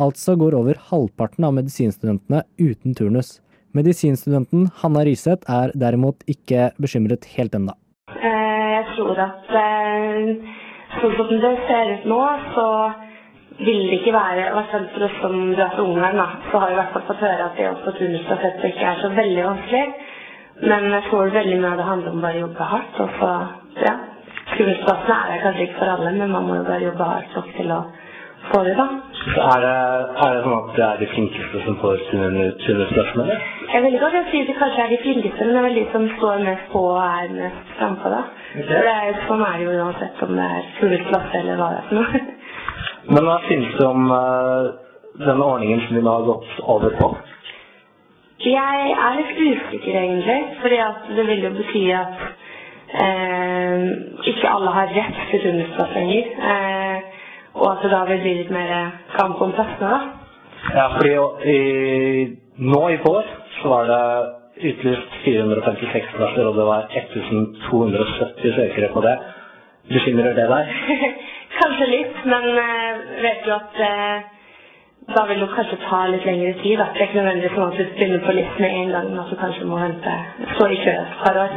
Altså 0.00 0.32
går 0.40 0.56
over 0.56 0.78
halvparten 0.88 1.44
av 1.44 1.52
medisinstudentene 1.58 2.40
uten 2.56 2.94
turnus. 2.96 3.34
Medisinstudenten 3.76 4.70
Hanna 4.80 5.02
Riseth 5.04 5.44
er 5.52 5.74
derimot 5.76 6.24
ikke 6.24 6.70
bekymret 6.80 7.28
helt 7.36 7.58
ennå. 7.58 7.76
Eh, 8.16 8.70
Jeg 8.80 8.86
tror 8.96 9.20
at 9.26 9.52
eh, 9.60 10.32
sånn 11.02 11.16
som 11.18 11.34
det 11.44 11.52
ser 11.68 11.92
ut 11.98 12.06
nå, 12.08 12.22
så 12.54 12.66
vil 13.60 13.82
det 13.90 13.98
ikke 14.00 14.16
være 14.16 14.46
I 14.46 14.54
hvert 14.56 14.72
for 14.94 15.04
oss 15.04 15.20
som 15.20 15.36
drar 15.52 15.76
til 15.76 15.84
Ungarn, 15.84 16.16
da, 16.16 16.30
så 16.48 16.64
har 16.64 16.72
vi 16.72 16.78
i 16.78 16.80
hvert 16.80 16.96
fall 16.96 17.06
fått 17.12 17.26
høre 17.28 17.50
at 17.50 17.60
det 17.60 17.68
å 17.68 17.76
få 17.84 17.92
turnusplassert 18.00 18.64
ikke 18.72 18.88
er 18.94 19.04
så 19.04 19.12
veldig 19.20 19.46
vanskelig. 19.50 20.09
Men 20.62 20.90
jeg 20.92 21.02
tror 21.08 21.34
veldig 21.34 21.58
mye 21.60 21.72
av 21.72 21.80
det 21.80 21.88
handler 21.88 22.14
om 22.14 22.24
bare 22.24 22.40
å 22.40 22.44
jobbe 22.46 22.70
hardt. 22.74 23.00
Og 23.04 23.14
så, 23.20 23.30
ja, 23.86 23.94
Turnusplassene 24.50 25.16
er 25.16 25.32
det 25.32 25.42
kanskje 25.44 25.66
ikke 25.66 25.78
for 25.78 25.92
alle, 25.94 26.12
men 26.18 26.32
man 26.34 26.46
må 26.48 26.56
jo 26.58 26.66
bare 26.66 26.84
jobbe 26.84 27.06
hardt 27.12 27.36
nok 27.36 27.50
til 27.56 27.70
å 27.70 27.80
få 28.50 28.62
det, 28.66 28.74
da. 28.78 28.86
Så 29.20 29.44
er 29.44 29.62
det, 29.64 29.74
er 30.24 30.34
det 30.34 30.42
sånn 30.44 30.56
at 30.56 30.70
det 30.76 30.84
er 30.86 31.00
de 31.00 31.08
flinkeste 31.12 31.62
som 31.66 31.76
får 31.82 32.02
sine 32.08 32.28
eller? 32.30 33.42
Jeg 33.70 33.82
vil 33.84 33.96
ikke 33.96 34.08
at 34.08 34.16
jeg 34.18 34.28
sier 34.32 34.46
det 34.48 34.56
kanskje 34.58 34.84
er 34.84 34.92
de 34.94 35.00
flinkeste, 35.04 35.44
men 35.44 35.52
det 35.54 35.60
er 35.60 35.66
vel 35.68 35.78
de 35.78 35.86
som 35.94 36.06
står 36.16 36.44
mest 36.48 36.68
på 36.72 36.84
og 36.88 37.00
er 37.04 37.34
mest 37.36 37.74
frampå, 37.78 38.12
da. 38.14 38.22
For 38.56 38.88
det 38.88 38.94
er, 38.94 39.18
sånn 39.28 39.44
er 39.46 39.58
det 39.58 39.66
jo 39.68 39.78
uansett 39.84 40.22
om 40.26 40.36
det 40.40 40.46
er 40.58 40.70
turnusplass 40.80 41.36
eller 41.40 41.60
hva 41.60 41.72
det 41.74 41.82
er 41.82 41.90
for 41.90 42.00
noe. 42.00 42.22
Men 43.10 43.26
hva 43.28 43.36
synes 43.46 43.76
du 43.76 43.84
om 43.86 44.08
uh, 44.12 44.70
denne 45.20 45.50
ordningen 45.52 45.84
som 45.86 45.98
vi 45.98 46.06
nå 46.06 46.16
har 46.16 46.26
gått 46.32 46.56
over 46.76 46.96
på? 47.00 47.12
Jeg 48.40 48.92
er 48.96 49.16
litt 49.18 49.36
usikker, 49.36 49.96
egentlig. 50.00 50.38
fordi 50.60 50.76
det 51.16 51.26
vil 51.26 51.42
jo 51.44 51.50
bety 51.58 51.82
at 51.92 52.22
eh, 53.04 53.82
ikke 54.32 54.48
alle 54.48 54.70
har 54.76 54.94
rett 54.96 55.18
til 55.30 55.42
turnusplass 55.42 55.92
lenger. 55.94 56.30
Eh, 56.52 57.02
og 57.54 57.66
at 57.72 57.84
det 57.84 57.90
da 57.92 58.00
vil 58.08 58.22
bli 58.24 58.34
litt 58.38 58.50
mer 58.54 58.72
kamp 59.18 59.42
om 59.44 59.52
plassene, 59.52 59.90
da. 59.90 60.00
Ja, 60.74 60.86
fordi 60.96 61.12
i, 61.52 61.58
nå 62.56 62.80
i 62.88 62.98
vår 63.04 63.28
så 63.58 63.68
var 63.74 63.92
det 63.92 64.00
utlyst 64.70 65.20
456 65.24 66.10
plasser, 66.16 66.48
og 66.48 66.56
det 66.56 66.66
var 66.72 66.88
1270 66.96 68.56
søkere 68.56 68.92
på 68.94 69.04
det. 69.04 69.16
Bekymrer 69.92 70.32
det 70.38 70.48
deg? 70.48 70.74
Kanskje 71.60 71.92
litt, 71.92 72.20
men 72.24 72.52
eh, 72.64 73.08
vet 73.20 73.44
du 73.44 73.52
at 73.52 73.80
eh, 73.84 74.28
da 75.14 75.24
vil 75.28 75.40
det 75.42 75.48
kanskje 75.54 75.78
ta 75.88 76.00
litt 76.10 76.26
lengre 76.28 76.52
tid. 76.62 76.78
Da. 76.80 76.86
Det 76.94 77.02
er 77.02 77.08
ikke 77.08 77.18
nødvendigvis 77.20 77.56
sånn 77.56 77.68
at 77.68 77.78
du 77.78 77.94
begynner 77.96 78.24
på 78.26 78.34
litt 78.36 78.58
med 78.62 78.76
en 78.80 78.92
gang, 78.94 79.08
men 79.10 79.22
at 79.22 79.32
du 79.32 79.38
kanskje 79.40 79.68
må 79.70 79.80
vente, 79.80 80.16
så 80.56 80.68
i 80.70 80.80
kø 80.84 80.94
et 80.94 81.16
par 81.24 81.40
år. 81.44 81.54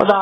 Og 0.00 0.10
da 0.10 0.20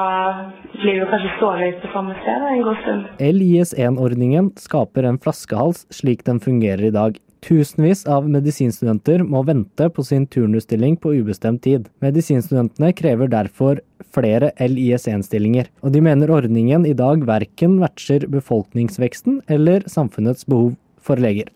blir 0.81 1.01
du 1.01 1.09
kanskje 1.11 1.33
stående 1.39 1.73
på 1.83 1.91
samme 1.95 2.17
sted 2.21 2.45
da, 2.45 2.53
en 2.55 2.63
god 2.69 2.85
stund. 2.85 3.11
LIS1-ordningen 3.41 4.53
skaper 4.61 5.09
en 5.09 5.21
flaskehals 5.21 5.85
slik 5.93 6.25
den 6.29 6.41
fungerer 6.43 6.89
i 6.89 6.95
dag. 6.95 7.21
Tusenvis 7.41 8.03
av 8.11 8.27
medisinstudenter 8.29 9.23
må 9.25 9.41
vente 9.49 9.87
på 9.97 10.05
sin 10.05 10.27
turnusstilling 10.29 10.99
på 11.01 11.15
ubestemt 11.23 11.63
tid. 11.65 11.89
Medisinstudentene 12.05 12.93
krever 12.97 13.33
derfor 13.33 13.81
flere 14.13 14.51
LIS1-stillinger, 14.61 15.71
og 15.81 15.95
de 15.95 16.05
mener 16.05 16.33
ordningen 16.37 16.85
i 16.89 16.97
dag 16.97 17.25
verken 17.29 17.79
matcher 17.81 18.29
befolkningsveksten 18.29 19.41
eller 19.49 19.89
samfunnets 19.89 20.45
behov 20.49 20.77
for 21.01 21.21
leger. 21.21 21.49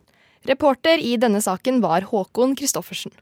Reporter 0.44 1.00
i 1.00 1.14
denne 1.16 1.40
saken 1.40 1.80
var 1.80 2.04
Håkon 2.10 2.52
Christoffersen. 2.58 3.14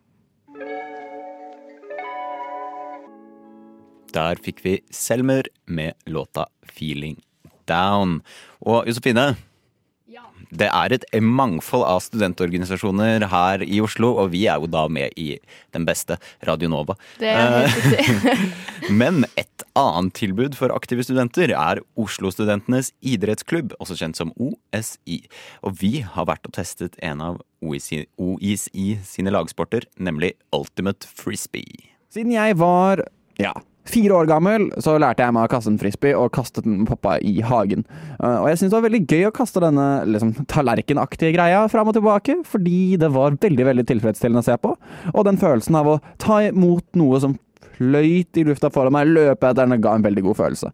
Der 4.13 4.41
fikk 4.43 4.61
vi 4.65 4.81
Selmer 4.93 5.47
med 5.67 5.95
låta 6.07 6.47
'Feeling 6.67 7.17
Down'. 7.67 8.21
Og 8.61 8.87
Josefine, 8.87 9.37
det 10.51 10.69
er 10.69 10.93
et 10.93 11.05
mangfold 11.23 11.85
av 11.89 12.03
studentorganisasjoner 12.05 13.25
her 13.31 13.63
i 13.63 13.81
Oslo, 13.81 14.17
og 14.21 14.33
vi 14.35 14.45
er 14.47 14.61
jo 14.61 14.67
da 14.67 14.89
med 14.89 15.15
i 15.17 15.39
den 15.73 15.87
beste, 15.87 16.19
Radio 16.47 16.69
Nova. 16.69 16.95
Det 17.19 17.29
er 17.29 17.67
helt 17.67 17.87
riktig. 17.87 18.53
Men 18.91 19.27
et 19.39 19.65
annet 19.79 20.15
tilbud 20.19 20.57
for 20.59 20.73
aktive 20.75 21.05
studenter 21.07 21.53
er 21.55 21.81
Oslo-studentenes 22.01 22.91
idrettsklubb, 22.99 23.77
også 23.83 23.99
kjent 24.01 24.19
som 24.19 24.33
OSI. 24.37 25.23
Og 25.63 25.79
vi 25.83 25.93
har 26.03 26.29
vært 26.29 26.49
og 26.49 26.57
testet 26.57 26.99
en 27.05 27.23
av 27.23 27.41
OSI, 27.63 28.05
OSI 28.19 28.87
sine 29.07 29.35
lagsporter, 29.35 29.87
nemlig 30.03 30.35
Ultimate 30.57 31.07
Frisbee. 31.07 31.93
Siden 32.13 32.35
jeg 32.35 32.59
var 32.61 33.05
ja, 33.41 33.55
fire 33.89 34.19
år 34.21 34.29
gammel, 34.31 34.69
så 34.83 34.95
lærte 35.01 35.25
jeg 35.25 35.35
meg 35.35 35.47
å 35.47 35.51
kaste 35.51 35.71
en 35.73 35.79
frisbee 35.81 36.15
og 36.19 36.33
kastet 36.35 36.67
den 36.67 36.83
med 36.83 36.91
pappa 36.91 37.17
i 37.19 37.39
hagen. 37.47 37.87
Uh, 38.19 38.43
og 38.43 38.51
jeg 38.51 38.61
syntes 38.61 38.73
det 38.73 38.79
var 38.79 38.87
veldig 38.87 39.03
gøy 39.07 39.29
å 39.29 39.35
kaste 39.35 39.63
denne 39.65 39.87
liksom, 40.11 40.35
tallerkenaktige 40.51 41.35
greia 41.37 41.65
fram 41.73 41.91
og 41.91 41.97
tilbake, 41.97 42.39
fordi 42.49 42.99
det 43.01 43.11
var 43.15 43.39
veldig 43.43 43.69
veldig 43.71 43.87
tilfredsstillende 43.91 44.45
å 44.45 44.49
se 44.51 44.59
på. 44.63 44.75
Og 45.15 45.27
den 45.29 45.41
følelsen 45.41 45.79
av 45.81 45.91
å 45.95 45.99
ta 46.23 46.43
imot 46.47 46.87
noe 46.99 47.23
som 47.23 47.39
fløyt 47.77 48.41
i 48.41 48.47
lufta 48.49 48.71
foran 48.73 48.95
meg, 48.97 49.13
løpe 49.13 49.49
etter 49.49 49.67
den, 49.67 49.81
ga 49.83 49.97
en 49.97 50.07
veldig 50.07 50.27
god 50.29 50.39
følelse. 50.41 50.73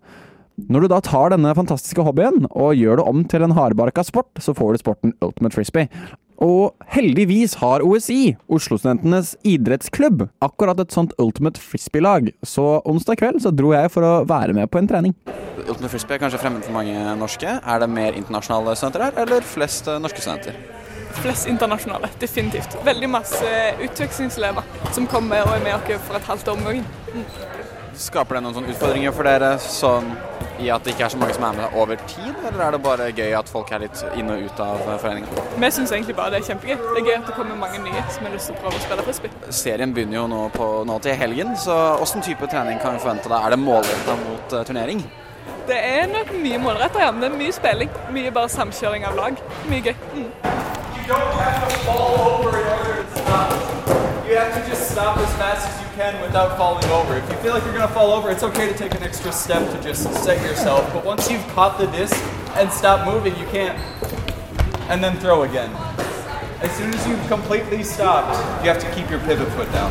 Når 0.69 0.85
du 0.85 0.89
da 0.91 0.99
tar 1.05 1.31
denne 1.31 1.53
fantastiske 1.55 2.03
hobbyen 2.03 2.49
og 2.49 2.75
gjør 2.75 2.99
det 2.99 3.05
om 3.07 3.21
til 3.31 3.45
en 3.47 3.55
hardbarka 3.55 4.03
sport, 4.03 4.33
så 4.43 4.55
får 4.59 4.75
du 4.75 4.81
sporten 4.83 5.15
Ultimate 5.23 5.55
Frisbee. 5.55 5.87
Og 6.43 6.75
heldigvis 6.95 7.57
har 7.59 7.83
OSI, 7.83 8.37
Oslo-studentenes 8.51 9.33
idrettsklubb, 9.47 10.29
akkurat 10.43 10.79
et 10.83 10.95
sånt 10.95 11.15
Ultimate 11.19 11.59
Frisbee-lag. 11.63 12.31
Så 12.47 12.67
onsdag 12.87 13.19
kveld 13.23 13.43
så 13.43 13.51
dro 13.55 13.73
jeg 13.75 13.91
for 13.95 14.07
å 14.07 14.13
være 14.27 14.55
med 14.55 14.71
på 14.71 14.79
en 14.83 14.91
trening. 14.91 15.15
Ultimate 15.65 15.91
Frisbee 15.95 16.19
er 16.19 16.23
kanskje 16.23 16.43
fremmed 16.43 16.67
for 16.67 16.75
mange 16.75 16.95
norske. 17.19 17.59
Er 17.59 17.83
det 17.83 17.91
mer 17.91 18.19
internasjonale 18.19 18.75
studenter 18.79 19.09
her, 19.09 19.19
eller 19.27 19.47
flest 19.47 19.91
eh, 19.91 19.99
norske 20.03 20.23
studenter? 20.23 20.59
Flest 21.23 21.49
internasjonale, 21.51 22.11
definitivt. 22.21 22.77
Veldig 22.85 23.09
masse 23.11 23.53
utvekslingselever 23.83 24.63
som 24.93 25.07
kommer 25.11 25.47
og 25.47 25.57
er 25.57 25.65
med 25.65 25.75
oss 25.75 26.07
for 26.07 26.19
et 26.19 26.29
halvt 26.29 26.49
år 26.49 26.59
om 26.59 26.67
gangen. 26.69 26.87
Mm. 27.15 27.25
Skaper 27.99 28.39
det 28.39 28.45
noen 28.45 28.55
sånne 28.55 28.75
utfordringer 28.75 29.15
for 29.15 29.27
dere 29.27 29.55
sånn 29.63 30.13
i 30.63 30.69
at 30.75 30.83
det 30.85 30.95
ikke 30.95 31.05
er 31.07 31.13
så 31.13 31.19
mange 31.21 31.35
som 31.37 31.45
er 31.49 31.55
med 31.59 31.75
over 31.79 31.99
tid, 32.11 32.33
eller 32.49 32.63
er 32.65 32.75
det 32.75 32.81
bare 32.83 33.09
gøy 33.15 33.35
at 33.39 33.51
folk 33.51 33.71
er 33.75 33.85
litt 33.85 34.01
inn 34.19 34.31
og 34.33 34.43
ut 34.43 34.63
av 34.63 34.83
foreninga? 35.03 35.45
Vi 35.55 35.71
syns 35.75 35.93
egentlig 35.95 36.17
bare 36.19 36.35
det 36.35 36.41
er 36.41 36.49
kjempegøy. 36.49 36.77
Det 36.83 37.03
er 37.03 37.07
gøy 37.07 37.15
at 37.17 37.31
det 37.31 37.37
kommer 37.37 37.61
mange 37.61 37.83
nye 37.85 38.03
som 38.15 38.27
har 38.27 38.35
lyst 38.35 38.51
til 38.51 38.59
å 38.59 38.63
prøve 38.65 38.81
å 38.81 38.85
spille 38.87 39.07
frisbee. 39.07 39.55
Serien 39.55 39.95
begynner 39.95 40.21
jo 40.21 40.27
nå, 40.31 40.43
på, 40.55 40.69
nå 40.89 40.99
til 41.05 41.19
helgen, 41.19 41.55
så 41.59 41.79
hvilken 42.03 42.27
type 42.27 42.51
trening 42.51 42.83
kan 42.83 42.99
vi 42.99 43.03
forvente 43.07 43.31
deg? 43.31 43.39
Er 43.39 43.55
det 43.55 43.63
målretta 43.63 44.19
mot 44.25 44.55
uh, 44.55 44.63
turnering? 44.67 45.03
Det 45.69 45.79
er 45.79 46.07
nok 46.11 46.33
mye 46.43 46.63
målretta, 46.63 47.03
ja. 47.03 47.11
Men 47.13 47.23
det 47.23 47.33
er 47.33 47.41
mye 47.43 47.55
spilling. 47.55 47.99
Mye 48.15 48.33
bare 48.35 48.51
samkjøring 48.53 49.05
av 49.11 49.19
lag. 49.19 49.43
Mye 49.69 49.91
gøy. 49.91 49.95
Mm. 50.15 50.58
You 51.09 51.15
have 51.15 51.73
to 54.53 54.61
just 54.69 54.93
stop 54.93 55.17
as 55.17 55.33
fast 55.41 55.65
as 55.67 55.73
you 55.81 55.89
can 55.97 56.21
without 56.21 56.59
falling 56.59 56.85
over. 56.91 57.17
If 57.17 57.27
you 57.31 57.37
feel 57.37 57.55
like 57.55 57.65
you're 57.65 57.73
going 57.73 57.89
to 57.89 57.95
fall 57.95 58.13
over, 58.13 58.31
it's 58.31 58.43
okay 58.43 58.71
to 58.71 58.77
take 58.77 58.95
an 58.95 59.03
extra 59.03 59.33
step 59.33 59.63
to 59.73 59.83
just 59.83 60.03
set 60.23 60.37
yourself. 60.45 60.93
But 60.93 61.07
once 61.07 61.31
you've 61.31 61.49
caught 61.57 61.79
the 61.79 61.87
disc 61.97 62.15
and 62.59 62.71
stop 62.71 63.07
moving, 63.07 63.35
you 63.41 63.47
can't. 63.47 63.79
And 64.91 65.03
then 65.03 65.17
throw 65.17 65.45
again. 65.45 65.71
As 66.61 66.71
soon 66.77 66.93
as 66.93 67.07
you've 67.09 67.27
completely 67.27 67.83
stopped, 67.85 68.37
you 68.63 68.69
have 68.69 68.79
to 68.85 68.91
keep 68.95 69.09
your 69.09 69.21
pivot 69.21 69.49
foot 69.57 69.73
down. 69.73 69.91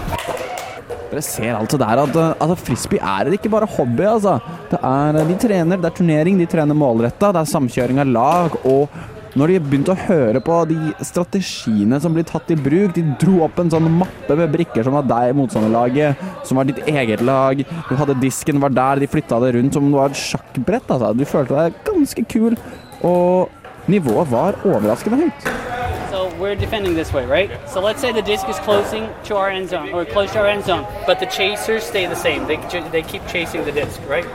Dere 1.09 1.21
ser 1.21 1.55
altså 1.55 1.77
der 1.77 1.97
at, 2.03 2.15
at 2.41 2.57
frisbee 2.59 2.99
er 3.01 3.31
ikke 3.31 3.49
bare 3.49 3.65
hobby, 3.65 4.05
altså. 4.05 4.39
Det 4.69 4.79
er, 4.83 5.11
de 5.25 5.37
trener, 5.47 5.77
det 5.77 5.85
er 5.85 5.89
turnering, 5.97 6.39
de 6.39 6.45
trener 6.45 6.73
målretta, 6.75 7.31
det 7.31 7.39
er 7.41 7.45
samkjøring 7.57 7.99
av 8.03 8.05
lag 8.05 8.51
og 8.65 8.89
når 9.37 9.51
de 9.51 9.57
begynte 9.61 9.93
å 9.93 9.99
høre 10.07 10.39
på 10.41 10.55
de 10.69 10.77
strategiene 11.05 11.99
som 12.01 12.15
blir 12.15 12.25
tatt 12.27 12.49
i 12.53 12.57
bruk 12.57 12.95
De 12.95 13.03
dro 13.21 13.43
opp 13.45 13.59
en 13.61 13.69
sånn 13.69 13.89
mappe 13.99 14.37
med 14.39 14.49
brikker 14.53 14.85
som 14.85 14.95
var 14.97 15.05
deg, 15.05 15.35
motstanderlaget, 15.37 16.23
som 16.47 16.57
var 16.57 16.67
ditt 16.69 16.79
eget 16.89 17.21
lag. 17.25 17.61
Du 17.89 17.93
hadde 17.99 18.17
disken 18.21 18.61
var 18.63 18.73
der, 18.73 19.03
de 19.03 19.09
flytta 19.11 19.39
det 19.43 19.53
rundt 19.57 19.77
som 19.77 19.85
om 19.85 19.93
det 19.93 19.99
var 19.99 20.15
et 20.15 20.21
sjakkbrett. 20.21 20.89
Altså. 20.89 21.11
Du 21.13 21.25
følte 21.29 21.57
deg 21.59 21.77
ganske 21.85 22.23
kul, 22.33 22.57
og 23.05 23.53
nivået 23.91 24.31
var 24.31 24.57
overraskende 24.65 25.21
høyt. 25.21 25.51
So 26.09 26.31
we're 26.39 26.55
defending 26.55 26.95
this 26.95 27.13
way, 27.13 27.25
right? 27.25 27.51
So 27.69 27.81
let's 27.81 28.01
say 28.01 28.11
the 28.11 28.25
disc 28.25 28.49
is 28.49 28.57
closing 28.65 29.05
to 29.25 29.35
our 29.35 29.49
end 29.49 29.69
zone, 29.69 29.93
or 29.93 30.05
close 30.05 30.33
to 30.33 30.39
our 30.39 30.47
end 30.47 30.65
zone, 30.65 30.87
but 31.05 31.19
the 31.19 31.27
chasers 31.27 31.83
stay 31.83 32.07
the 32.07 32.15
same. 32.15 32.47
They, 32.47 32.57
they 32.91 33.03
keep 33.03 33.27
chasing 33.27 33.65
the 33.65 33.71
disc, 33.71 34.01
right? 34.09 34.25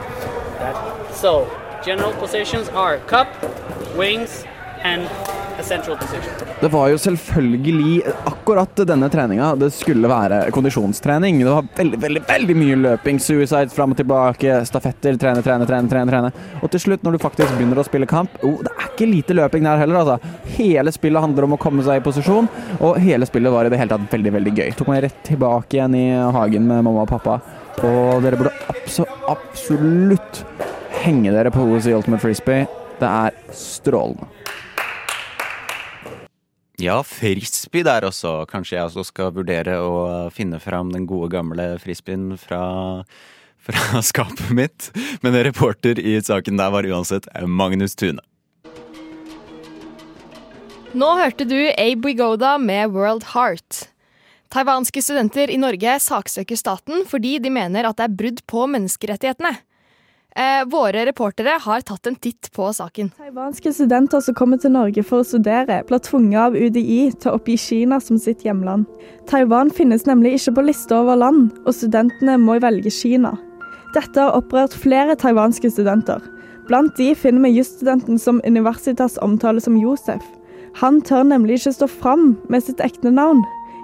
So 1.11 1.49
general 1.83 2.13
positions 2.13 2.69
are 2.69 2.99
cup, 2.99 3.27
wings, 3.97 4.45
det 6.61 6.69
var 6.71 6.89
jo 6.89 6.97
selvfølgelig 6.97 8.01
akkurat 8.25 8.81
denne 8.87 9.07
treninga 9.11 9.51
det 9.59 9.69
skulle 9.75 10.09
være 10.09 10.39
kondisjonstrening. 10.55 11.39
Det 11.43 11.51
var 11.51 11.67
veldig 11.77 11.99
veldig, 12.01 12.23
veldig 12.27 12.55
mye 12.57 12.79
løping, 12.81 13.19
suicide, 13.21 13.69
fram 13.73 13.93
og 13.93 13.99
tilbake, 13.99 14.57
stafetter, 14.67 15.17
trene, 15.21 15.43
trene, 15.45 15.67
trene. 15.69 16.03
trene. 16.09 16.31
Og 16.61 16.71
til 16.73 16.83
slutt, 16.87 17.05
når 17.05 17.15
du 17.15 17.23
faktisk 17.23 17.55
begynner 17.57 17.79
å 17.79 17.85
spille 17.87 18.09
kamp 18.09 18.33
oh, 18.43 18.59
Det 18.63 18.73
er 18.73 18.89
ikke 18.89 19.09
lite 19.09 19.37
løping 19.37 19.67
der 19.67 19.81
heller, 19.83 20.01
altså. 20.01 20.35
Hele 20.57 20.93
spillet 20.95 21.23
handler 21.27 21.47
om 21.47 21.55
å 21.57 21.61
komme 21.61 21.85
seg 21.85 22.01
i 22.01 22.05
posisjon, 22.05 22.49
og 22.79 22.99
hele 23.03 23.27
spillet 23.29 23.53
var 23.53 23.67
i 23.67 23.73
det 23.73 23.81
hele 23.81 23.95
tatt 23.95 24.17
veldig, 24.17 24.35
veldig 24.39 24.55
gøy. 24.57 24.69
Tok 24.79 24.91
meg 24.93 25.03
rett 25.07 25.23
tilbake 25.27 25.77
igjen 25.77 25.99
i 25.99 26.07
hagen 26.37 26.67
med 26.69 26.81
mamma 26.81 27.05
og 27.05 27.11
pappa, 27.13 27.39
og 27.83 28.23
dere 28.25 28.39
burde 28.39 28.55
absolutt 29.31 30.43
henge 31.03 31.33
dere 31.35 31.51
på 31.53 31.65
OSI 31.75 31.95
Ultimate 31.95 32.23
Frisbee. 32.23 32.67
Det 32.99 33.09
er 33.09 33.35
strålende. 33.57 34.31
Ja, 36.81 36.97
frisbee 37.05 37.85
der 37.85 38.07
også. 38.07 38.47
Kanskje 38.49 38.79
jeg 38.79 38.87
også 38.87 39.05
skal 39.05 39.33
vurdere 39.35 39.77
å 39.77 40.29
finne 40.33 40.57
fram 40.61 40.89
den 40.93 41.05
gode, 41.09 41.29
gamle 41.35 41.75
frisbeen 41.83 42.33
fra, 42.41 42.63
fra 43.61 44.01
skapet 44.11 44.49
mitt. 44.55 44.89
Men 45.21 45.37
reporter 45.45 46.01
i 46.01 46.17
saken 46.21 46.57
der 46.57 46.73
var 46.73 46.87
uansett 46.89 47.29
Magnus 47.45 47.93
Tune. 47.99 48.23
Nå 50.93 51.09
hørte 51.17 51.45
du 51.49 51.57
Abe 51.71 52.05
Wigoda 52.05 52.57
med 52.61 52.91
World 52.93 53.31
Heart. 53.33 53.87
Taiwanske 54.53 55.01
studenter 55.01 55.49
i 55.49 55.57
Norge 55.57 55.95
saksøker 56.01 56.57
staten 56.57 57.07
fordi 57.09 57.39
de 57.41 57.49
mener 57.53 57.87
at 57.89 57.97
det 57.97 58.05
er 58.05 58.17
brudd 58.17 58.43
på 58.49 58.67
menneskerettighetene. 58.69 59.55
Eh, 60.35 60.65
våre 60.65 61.05
reportere 61.05 61.59
har 61.61 61.81
tatt 61.81 62.07
en 62.07 62.15
titt 62.15 62.49
på 62.55 62.73
saken. 62.73 63.11
Taiwanske 63.17 63.73
studenter 63.73 64.21
som 64.21 64.33
kommer 64.33 64.57
til 64.57 64.73
Norge 64.73 65.03
for 65.05 65.21
å 65.21 65.27
studere, 65.27 65.83
blir 65.85 66.01
tvunget 66.01 66.39
av 66.41 66.55
UDI 66.57 67.11
til 67.13 67.29
å 67.29 67.35
oppgi 67.37 67.57
Kina 67.61 67.99
som 68.01 68.17
sitt 68.17 68.41
hjemland. 68.41 68.87
Taiwan 69.29 69.69
finnes 69.69 70.07
nemlig 70.09 70.39
ikke 70.39 70.55
på 70.57 70.65
lista 70.71 71.03
over 71.03 71.19
land, 71.21 71.51
og 71.67 71.77
studentene 71.77 72.39
må 72.41 72.57
velge 72.63 72.89
Kina. 72.89 73.35
Dette 73.93 74.17
har 74.17 74.33
opprørt 74.33 74.73
flere 74.73 75.13
taiwanske 75.13 75.69
studenter. 75.69 76.23
Blant 76.65 76.97
de 76.97 77.11
finner 77.13 77.45
vi 77.45 77.59
jusstudenten 77.59 78.17
som 78.17 78.41
Universitas 78.47 79.19
omtaler 79.21 79.61
som 79.61 79.77
Josef. 79.77 80.23
Han 80.81 81.01
tør 81.05 81.27
nemlig 81.29 81.59
ikke 81.59 81.75
stå 81.77 81.91
fram 81.91 82.31
med 82.49 82.65
sitt 82.65 82.81
ekte 82.81 83.13
navn. 83.13 83.43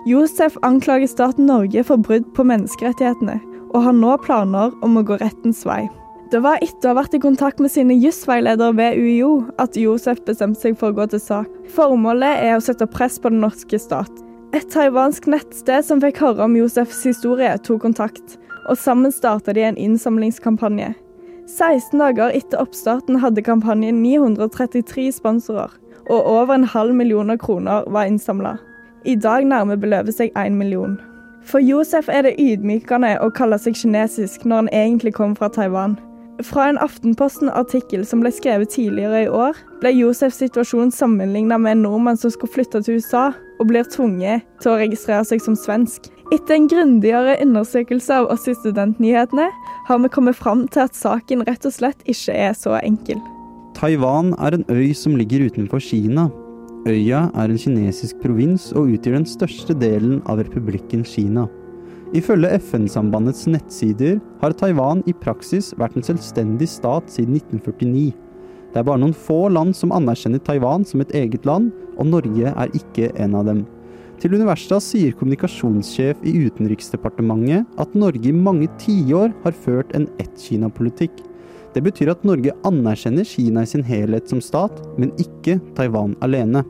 Josef 0.09 0.57
anklager 0.65 1.11
staten 1.11 1.45
Norge 1.45 1.85
for 1.85 2.01
brudd 2.01 2.25
på 2.33 2.47
menneskerettighetene, 2.47 3.37
og 3.69 3.83
har 3.85 3.93
nå 3.93 4.17
planer 4.25 4.73
om 4.81 4.97
å 4.97 5.05
gå 5.05 5.19
rettens 5.21 5.61
vei. 5.67 5.83
Det 6.29 6.43
var 6.45 6.61
etter 6.61 6.85
å 6.85 6.91
ha 6.91 6.99
vært 6.99 7.15
i 7.17 7.19
kontakt 7.23 7.57
med 7.57 7.71
sine 7.73 7.95
jusveiledere 7.97 8.75
ved 8.77 8.99
UiO 9.01 9.29
at 9.57 9.73
Josef 9.73 10.19
bestemte 10.27 10.61
seg 10.61 10.75
for 10.77 10.91
å 10.91 10.97
gå 10.99 11.07
til 11.09 11.21
sak. 11.23 11.47
Formålet 11.73 12.43
er 12.45 12.53
å 12.53 12.61
sette 12.61 12.85
press 12.85 13.15
på 13.17 13.31
den 13.33 13.39
norske 13.41 13.79
stat. 13.81 14.11
Et 14.53 14.67
taiwansk 14.69 15.25
nettsted 15.25 15.87
som 15.87 16.01
fikk 16.03 16.19
høre 16.21 16.45
om 16.45 16.53
Josefs 16.57 17.01
historie, 17.05 17.49
tok 17.65 17.81
kontakt, 17.81 18.35
og 18.69 18.77
sammen 18.77 19.13
starta 19.13 19.55
de 19.57 19.63
en 19.65 19.79
innsamlingskampanje. 19.81 20.91
16 21.49 21.97
dager 21.97 22.35
etter 22.37 22.61
oppstarten 22.61 23.17
hadde 23.23 23.41
kampanjen 23.41 24.03
933 24.03 25.07
sponsorer, 25.17 25.73
og 26.13 26.29
over 26.29 26.59
en 26.59 26.67
halv 26.69 26.93
millioner 26.93 27.41
kroner 27.41 27.89
var 27.89 28.05
innsamla. 28.05 28.59
I 29.01 29.15
dag 29.17 29.47
nærmer 29.49 29.81
beløpet 29.81 30.19
seg 30.19 30.37
én 30.37 30.61
million. 30.61 30.99
For 31.41 31.57
Josef 31.57 32.05
er 32.13 32.27
det 32.27 32.35
ydmykende 32.37 33.15
å 33.25 33.31
kalle 33.33 33.57
seg 33.57 33.81
kinesisk 33.81 34.45
når 34.45 34.63
han 34.63 34.71
egentlig 34.83 35.15
kommer 35.17 35.41
fra 35.41 35.49
Taiwan. 35.57 35.97
Fra 36.43 36.69
en 36.69 36.77
Aftenposten-artikkel 36.79 38.05
som 38.07 38.21
ble 38.23 38.31
skrevet 38.31 38.71
tidligere 38.71 39.25
i 39.25 39.31
år, 39.31 39.57
ble 39.81 39.91
Josefs 39.91 40.37
situasjon 40.39 40.93
sammenligna 40.95 41.57
med 41.59 41.75
en 41.75 41.83
nordmann 41.83 42.19
som 42.19 42.31
skulle 42.31 42.53
flytte 42.53 42.79
til 42.85 43.01
USA 43.01 43.25
og 43.59 43.67
blir 43.67 43.87
tvunget 43.91 44.45
til 44.63 44.71
å 44.71 44.77
registrere 44.79 45.25
seg 45.27 45.43
som 45.43 45.57
svensk. 45.59 46.07
Etter 46.31 46.55
en 46.55 46.69
grundigere 46.71 47.35
undersøkelse 47.43 48.21
av 48.21 48.29
oss 48.31 48.47
i 48.47 48.55
Studentnyhetene 48.55 49.49
har 49.89 49.99
vi 49.99 50.13
kommet 50.13 50.39
fram 50.39 50.63
til 50.71 50.85
at 50.85 50.95
saken 50.95 51.43
rett 51.49 51.67
og 51.67 51.75
slett 51.75 52.07
ikke 52.07 52.37
er 52.47 52.55
så 52.55 52.77
enkel. 52.79 53.19
Taiwan 53.75 54.31
er 54.39 54.55
en 54.55 54.67
øy 54.71 54.93
som 54.95 55.19
ligger 55.19 55.49
utenfor 55.49 55.83
Kina. 55.83 56.29
Øya 56.87 57.27
er 57.35 57.51
en 57.51 57.59
kinesisk 57.59 58.21
provins 58.23 58.71
og 58.71 58.93
utgjør 58.93 59.19
den 59.19 59.27
største 59.27 59.75
delen 59.75 60.21
av 60.29 60.39
republikken 60.39 61.03
Kina. 61.03 61.49
Ifølge 62.09 62.49
FN-sambandets 62.57 63.43
nettsider 63.45 64.15
har 64.41 64.55
Taiwan 64.57 65.03
i 65.05 65.13
praksis 65.13 65.75
vært 65.77 65.99
en 65.99 66.05
selvstendig 66.07 66.65
stat 66.71 67.11
siden 67.13 67.35
1949. 67.37 68.15
Det 68.73 68.81
er 68.81 68.85
bare 68.87 69.01
noen 69.01 69.13
få 69.13 69.43
land 69.53 69.75
som 69.77 69.93
anerkjenner 69.93 70.41
Taiwan 70.41 70.87
som 70.89 71.03
et 71.03 71.13
eget 71.13 71.45
land, 71.45 71.69
og 72.01 72.09
Norge 72.09 72.49
er 72.49 72.73
ikke 72.77 73.11
en 73.21 73.37
av 73.37 73.45
dem. 73.45 73.61
Til 74.19 74.33
Universitas 74.35 74.89
sier 74.89 75.13
kommunikasjonssjef 75.15 76.25
i 76.27 76.33
Utenriksdepartementet 76.47 77.79
at 77.79 77.93
Norge 77.95 78.25
i 78.25 78.35
mange 78.35 78.67
tiår 78.81 79.29
har 79.45 79.61
ført 79.63 79.93
en 79.95 80.09
ett-Kina-politikk. 80.19 81.13
Det 81.75 81.85
betyr 81.85 82.09
at 82.15 82.25
Norge 82.25 82.57
anerkjenner 82.65 83.27
Kina 83.27 83.63
i 83.63 83.69
sin 83.69 83.85
helhet 83.85 84.33
som 84.33 84.41
stat, 84.41 84.81
men 84.97 85.13
ikke 85.21 85.59
Taiwan 85.77 86.17
alene. 86.25 86.65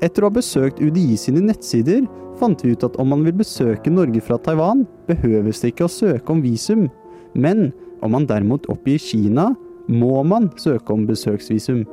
Etter 0.00 0.24
å 0.24 0.30
ha 0.30 0.36
besøkt 0.38 0.80
UDI 0.80 1.16
sine 1.20 1.42
nettsider, 1.44 2.06
fant 2.40 2.62
vi 2.64 2.72
ut 2.72 2.84
at 2.86 2.96
om 3.02 3.10
man 3.12 3.24
vil 3.26 3.36
besøke 3.36 3.92
Norge 3.92 4.22
fra 4.24 4.38
Taiwan, 4.40 4.86
behøves 5.08 5.60
det 5.60 5.74
ikke 5.74 5.88
å 5.88 5.92
søke 5.92 6.32
om 6.32 6.40
visum. 6.44 6.86
Men 7.36 7.68
om 8.00 8.14
man 8.16 8.28
derimot 8.28 8.68
oppgir 8.72 9.00
Kina, 9.02 9.50
må 9.90 10.22
man 10.24 10.48
søke 10.60 10.94
om 10.94 11.04
besøksvisum. 11.08 11.84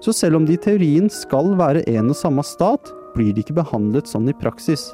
Så 0.00 0.14
selv 0.16 0.38
om 0.38 0.46
de 0.48 0.56
i 0.56 0.62
teorien 0.62 1.10
skal 1.12 1.52
være 1.58 1.84
en 1.92 2.08
og 2.08 2.16
samme 2.16 2.44
stat, 2.46 2.88
blir 3.12 3.34
de 3.34 3.44
ikke 3.44 3.58
behandlet 3.58 4.08
sånn 4.08 4.30
i 4.30 4.36
praksis. 4.40 4.88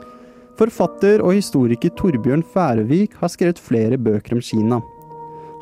Forfatter 0.59 1.23
og 1.23 1.37
historiker 1.37 1.93
Torbjørn 1.95 2.43
Færøvik 2.55 3.15
har 3.21 3.31
skrevet 3.31 3.61
flere 3.61 3.99
bøker 4.01 4.35
om 4.35 4.43
Kina. 4.43 4.81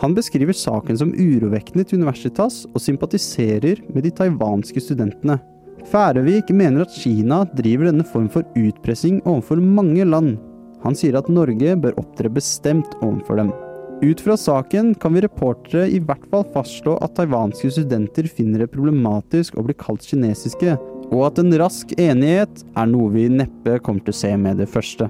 Han 0.01 0.15
beskriver 0.17 0.57
saken 0.57 0.97
som 0.99 1.13
urovekkende 1.13 1.85
til 1.87 2.01
Universitas, 2.01 2.63
og 2.73 2.83
sympatiserer 2.83 3.83
med 3.93 4.07
de 4.07 4.15
taiwanske 4.15 4.81
studentene. 4.83 5.39
Færøvik 5.91 6.49
mener 6.57 6.87
at 6.87 6.95
Kina 6.97 7.43
driver 7.57 7.91
denne 7.91 8.07
form 8.09 8.31
for 8.33 8.47
utpressing 8.57 9.21
overfor 9.29 9.61
mange 9.61 10.07
land. 10.09 10.39
Han 10.85 10.97
sier 10.97 11.17
at 11.19 11.29
Norge 11.33 11.77
bør 11.81 11.97
opptre 12.01 12.31
bestemt 12.33 12.97
overfor 13.05 13.41
dem. 13.41 13.53
Ut 14.05 14.21
fra 14.21 14.35
saken 14.37 14.93
kan 15.01 15.15
vi 15.15 15.23
reportere 15.25 15.87
i 15.93 16.01
hvert 16.03 16.25
fall 16.33 16.45
fastslå 16.53 16.97
at 17.05 17.15
taiwanske 17.17 17.71
studenter 17.77 18.27
finner 18.29 18.65
det 18.65 18.73
problematisk 18.73 19.57
å 19.57 19.65
bli 19.65 19.77
kalt 19.81 20.05
kinesiske, 20.05 20.75
og 21.13 21.21
at 21.29 21.41
en 21.41 21.55
rask 21.61 21.93
enighet 22.01 22.65
er 22.75 22.89
noe 22.91 23.13
vi 23.15 23.29
neppe 23.33 23.79
kommer 23.85 24.05
til 24.05 24.17
å 24.17 24.21
se 24.25 24.33
med 24.41 24.61
det 24.61 24.69
første. 24.73 25.09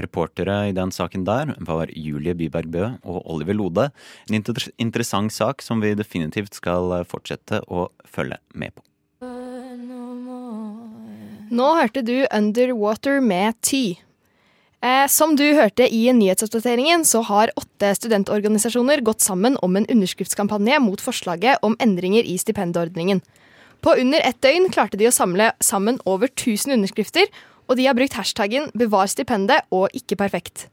Reportere 0.00 0.70
i 0.70 0.76
den 0.76 0.92
saken 0.94 1.26
der 1.28 1.54
var 1.66 1.90
Julie 1.92 2.36
Byberg 2.36 2.70
Bø 2.72 2.84
og 3.02 3.24
Oliver 3.34 3.58
Lode. 3.58 3.88
En 4.30 4.38
inter 4.38 4.70
interessant 4.80 5.34
sak 5.34 5.64
som 5.66 5.82
vi 5.82 5.96
definitivt 5.98 6.56
skal 6.56 7.02
fortsette 7.10 7.64
å 7.68 7.90
følge 8.08 8.40
med 8.54 8.76
på. 8.76 8.86
Nå 11.50 11.66
hørte 11.74 12.04
du 12.06 12.14
Underwater 12.30 13.16
med 13.18 13.56
Ty. 13.66 13.96
Eh, 14.86 15.06
som 15.10 15.32
du 15.34 15.42
hørte 15.56 15.82
i 15.82 16.04
nyhetsoppdateringen, 16.14 17.02
så 17.02 17.24
har 17.26 17.50
åtte 17.58 17.88
studentorganisasjoner 17.98 19.02
gått 19.02 19.24
sammen 19.24 19.56
om 19.58 19.74
en 19.74 19.88
underskriftskampanje 19.90 20.78
mot 20.78 21.02
forslaget 21.02 21.58
om 21.66 21.74
endringer 21.82 22.22
i 22.22 22.36
stipendordningen. 22.38 23.18
På 23.82 23.96
under 23.98 24.22
ett 24.22 24.38
døgn 24.46 24.68
klarte 24.70 25.00
de 25.00 25.08
å 25.10 25.14
samle 25.16 25.48
sammen 25.58 25.98
over 26.06 26.30
1000 26.30 26.76
underskrifter, 26.76 27.26
og 27.66 27.80
de 27.80 27.88
har 27.88 27.98
brukt 27.98 28.14
hashtaggen 28.14 28.70
'bevar 28.70 29.10
stipendet' 29.10 29.66
og 29.72 29.90
'ikke 29.90 30.22
perfekt'. 30.22 30.68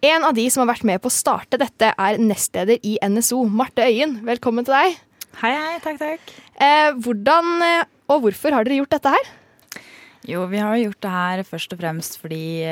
En 0.00 0.24
av 0.24 0.32
de 0.32 0.48
som 0.48 0.66
har 0.66 0.74
vært 0.74 0.84
med 0.84 1.02
på 1.02 1.12
å 1.12 1.18
starte 1.20 1.60
dette, 1.60 1.92
er 1.92 2.16
nestleder 2.16 2.80
i 2.82 2.96
NSO, 3.02 3.44
Marte 3.44 3.84
Øyen. 3.84 4.24
Velkommen 4.24 4.64
til 4.64 4.72
deg. 4.72 4.96
Hei, 5.44 5.52
hei. 5.52 5.78
Takk, 5.78 5.98
takk. 5.98 6.20
Eh, 6.56 6.90
hvordan 6.96 7.62
eh, 7.62 7.84
og 8.08 8.22
hvorfor 8.22 8.50
har 8.52 8.64
dere 8.64 8.80
gjort 8.80 8.96
dette 8.96 9.12
her? 9.12 9.41
Jo, 10.28 10.44
vi 10.46 10.60
har 10.62 10.76
gjort 10.78 11.00
det 11.02 11.10
her 11.10 11.40
først 11.42 11.72
og 11.74 11.80
fremst 11.80 12.20
fordi 12.22 12.62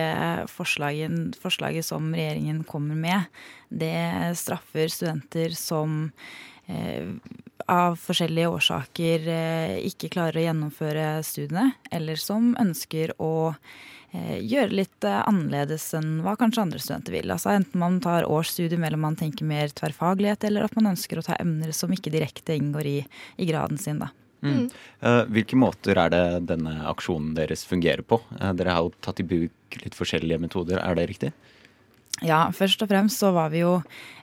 forslaget, 0.53 1.35
forslaget 1.43 1.89
som 1.89 2.13
regjeringen 2.15 2.61
kommer 2.69 2.95
med, 2.95 3.41
det 3.71 4.37
straffer 4.39 4.91
studenter 4.91 5.55
som 5.59 6.11
eh, 6.67 7.11
av 7.71 7.97
forskjellige 8.01 8.51
årsaker 8.51 9.29
eh, 9.31 9.77
ikke 9.87 10.11
klarer 10.11 10.41
å 10.41 10.45
gjennomføre 10.49 11.07
studiene, 11.27 11.71
eller 11.91 12.19
som 12.19 12.53
ønsker 12.61 13.15
å 13.23 13.53
eh, 13.53 14.39
gjøre 14.43 14.75
litt 14.83 15.07
annerledes 15.11 15.87
enn 15.99 16.19
hva 16.25 16.35
kanskje 16.41 16.65
andre 16.67 16.83
studenter 16.83 17.19
vil. 17.19 17.31
Altså 17.31 17.55
Enten 17.55 17.83
man 17.83 18.01
tar 18.03 18.27
årsstudium 18.27 18.87
eller 18.87 19.01
man 19.01 19.19
tenker 19.19 19.47
mer 19.47 19.71
tverrfaglighet, 19.71 20.49
eller 20.51 20.67
at 20.67 20.75
man 20.79 20.93
ønsker 20.95 21.21
å 21.21 21.27
ta 21.27 21.39
emner 21.39 21.75
som 21.77 21.95
ikke 21.95 22.15
direkte 22.15 22.59
inngår 22.59 22.91
i, 22.91 22.99
i 23.39 23.51
graden 23.51 23.79
sin. 23.79 24.03
da. 24.03 24.11
Mm. 24.41 24.67
Uh, 25.05 25.23
hvilke 25.33 25.59
måter 25.59 25.99
er 26.01 26.13
det 26.15 26.25
denne 26.49 26.79
aksjonen 26.89 27.35
deres 27.37 27.67
fungerer 27.69 28.03
på? 28.07 28.21
Uh, 28.39 28.53
dere 28.57 28.77
har 28.77 28.87
jo 28.87 28.95
tatt 29.05 29.21
i 29.21 29.27
bruk 29.27 29.81
litt 29.85 29.97
forskjellige 29.97 30.41
metoder, 30.43 30.81
er 30.81 30.99
det 30.99 31.09
riktig? 31.13 31.33
Ja, 32.21 32.45
først 32.53 32.83
og 32.85 32.91
fremst 32.91 33.21
så 33.23 33.31
var 33.33 33.53
vi 33.53 33.63
jo 33.63 33.79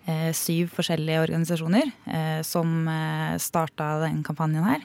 eh, 0.06 0.30
syv 0.36 0.70
forskjellige 0.76 1.24
organisasjoner 1.24 1.88
eh, 2.06 2.42
som 2.46 2.84
eh, 2.92 3.38
starta 3.42 3.96
den 4.04 4.20
kampanjen 4.28 4.68
her. 4.68 4.84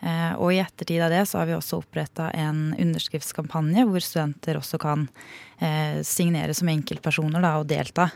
Eh, 0.00 0.32
og 0.38 0.54
i 0.54 0.62
ettertid 0.62 1.02
av 1.04 1.12
det 1.12 1.24
så 1.28 1.42
har 1.42 1.50
vi 1.50 1.56
også 1.58 1.82
oppretta 1.82 2.30
en 2.32 2.70
underskriftskampanje 2.80 3.84
hvor 3.88 4.04
studenter 4.04 4.60
også 4.60 4.80
kan 4.80 5.06
eh, 5.58 6.00
signere 6.08 6.56
som 6.56 6.70
enkeltpersoner 6.72 7.44
da, 7.44 7.56
og 7.60 7.68
delta. 7.68 8.08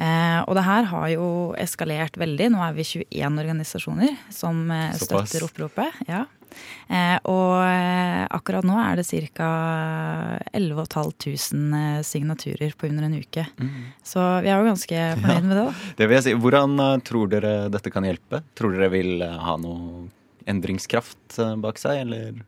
Eh, 0.00 0.40
og 0.46 0.56
det 0.56 0.64
her 0.64 0.86
har 0.88 1.08
jo 1.12 1.26
eskalert 1.60 2.16
veldig. 2.20 2.52
Nå 2.54 2.62
er 2.64 2.76
vi 2.76 2.86
21 2.86 3.42
organisasjoner 3.42 4.14
som 4.32 4.64
eh, 4.72 4.94
støtter 5.00 5.44
oppropet. 5.46 6.00
Ja. 6.08 6.24
Eh, 6.92 7.16
og 7.32 7.62
akkurat 8.36 8.66
nå 8.68 8.76
er 8.80 9.00
det 9.00 9.06
ca. 9.08 9.50
11 10.52 10.88
500 10.92 12.04
signaturer 12.04 12.74
på 12.76 12.88
under 12.88 13.08
en 13.08 13.18
uke. 13.20 13.46
Mm. 13.60 13.92
Så 14.04 14.24
vi 14.44 14.52
er 14.52 14.58
jo 14.60 14.70
ganske 14.72 15.04
fornøyd 15.22 15.38
ja, 15.38 15.46
med 15.48 15.56
det. 15.56 15.68
da. 15.68 15.92
Det 16.00 16.08
vil 16.08 16.18
jeg 16.18 16.26
si. 16.28 16.36
Hvordan 16.44 16.82
tror 17.06 17.32
dere 17.32 17.54
dette 17.72 17.92
kan 17.92 18.08
hjelpe? 18.08 18.42
Tror 18.58 18.76
dere 18.76 18.92
vil 18.92 19.22
ha 19.22 19.56
noe 19.60 20.08
endringskraft 20.48 21.38
bak 21.62 21.78
seg, 21.80 22.02
eller? 22.04 22.42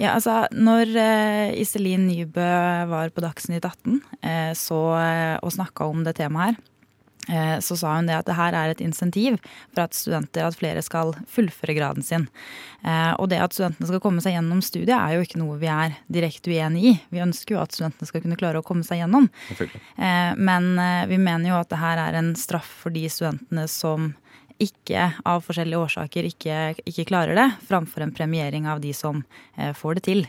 Ja, 0.00 0.14
altså, 0.16 0.44
når 0.54 0.90
uh, 0.96 1.58
Iselin 1.58 2.06
Nybø 2.08 2.46
var 2.90 3.12
på 3.14 3.24
Dagsnytt 3.24 3.64
18 3.64 4.00
uh, 4.00 4.52
så, 4.58 4.80
uh, 4.98 5.36
og 5.42 5.54
snakka 5.54 5.88
om 5.88 6.02
det 6.06 6.18
temaet 6.20 6.56
her, 6.56 6.64
så 7.58 7.74
sa 7.74 7.96
hun 7.96 8.06
det 8.06 8.14
at 8.14 8.28
det 8.28 8.36
her 8.38 8.54
er 8.54 8.70
et 8.70 8.80
insentiv 8.84 9.34
for 9.74 9.80
at 9.82 9.96
studenter, 9.98 10.44
at 10.46 10.54
flere 10.54 10.78
skal 10.86 11.08
fullføre 11.26 11.74
graden 11.74 12.04
sin. 12.06 12.28
Og 13.18 13.26
det 13.32 13.40
at 13.42 13.56
studentene 13.56 13.88
skal 13.88 13.98
komme 14.04 14.22
seg 14.22 14.36
gjennom 14.36 14.60
studiet 14.62 14.94
er 14.94 15.16
jo 15.16 15.24
ikke 15.26 15.40
noe 15.40 15.56
vi 15.58 15.66
er 15.66 15.96
direkte 16.06 16.54
uenig 16.54 16.84
i. 16.86 16.92
Vi 17.10 17.24
ønsker 17.24 17.56
jo 17.56 17.64
at 17.64 17.74
studentene 17.74 18.06
skal 18.06 18.22
kunne 18.22 18.38
klare 18.38 18.62
å 18.62 18.66
komme 18.68 18.86
seg 18.86 19.00
gjennom. 19.00 19.26
Men 20.38 20.70
vi 21.10 21.18
mener 21.18 21.50
jo 21.50 21.58
at 21.58 21.72
det 21.74 21.82
her 21.82 22.04
er 22.04 22.20
en 22.20 22.30
straff 22.38 22.70
for 22.84 22.94
de 22.94 23.02
studentene 23.10 23.66
som 23.74 24.12
ikke 24.62 25.08
av 25.28 25.42
forskjellige 25.44 25.80
årsaker 25.84 26.28
ikke, 26.28 26.56
ikke, 26.88 27.06
klarer 27.08 27.36
det, 27.36 27.46
framfor 27.68 28.04
en 28.04 28.14
premiering 28.16 28.68
av 28.70 28.80
de 28.80 28.92
som 28.96 29.20
eh, 29.56 29.72
får 29.76 29.98
det 29.98 30.04
til. 30.08 30.22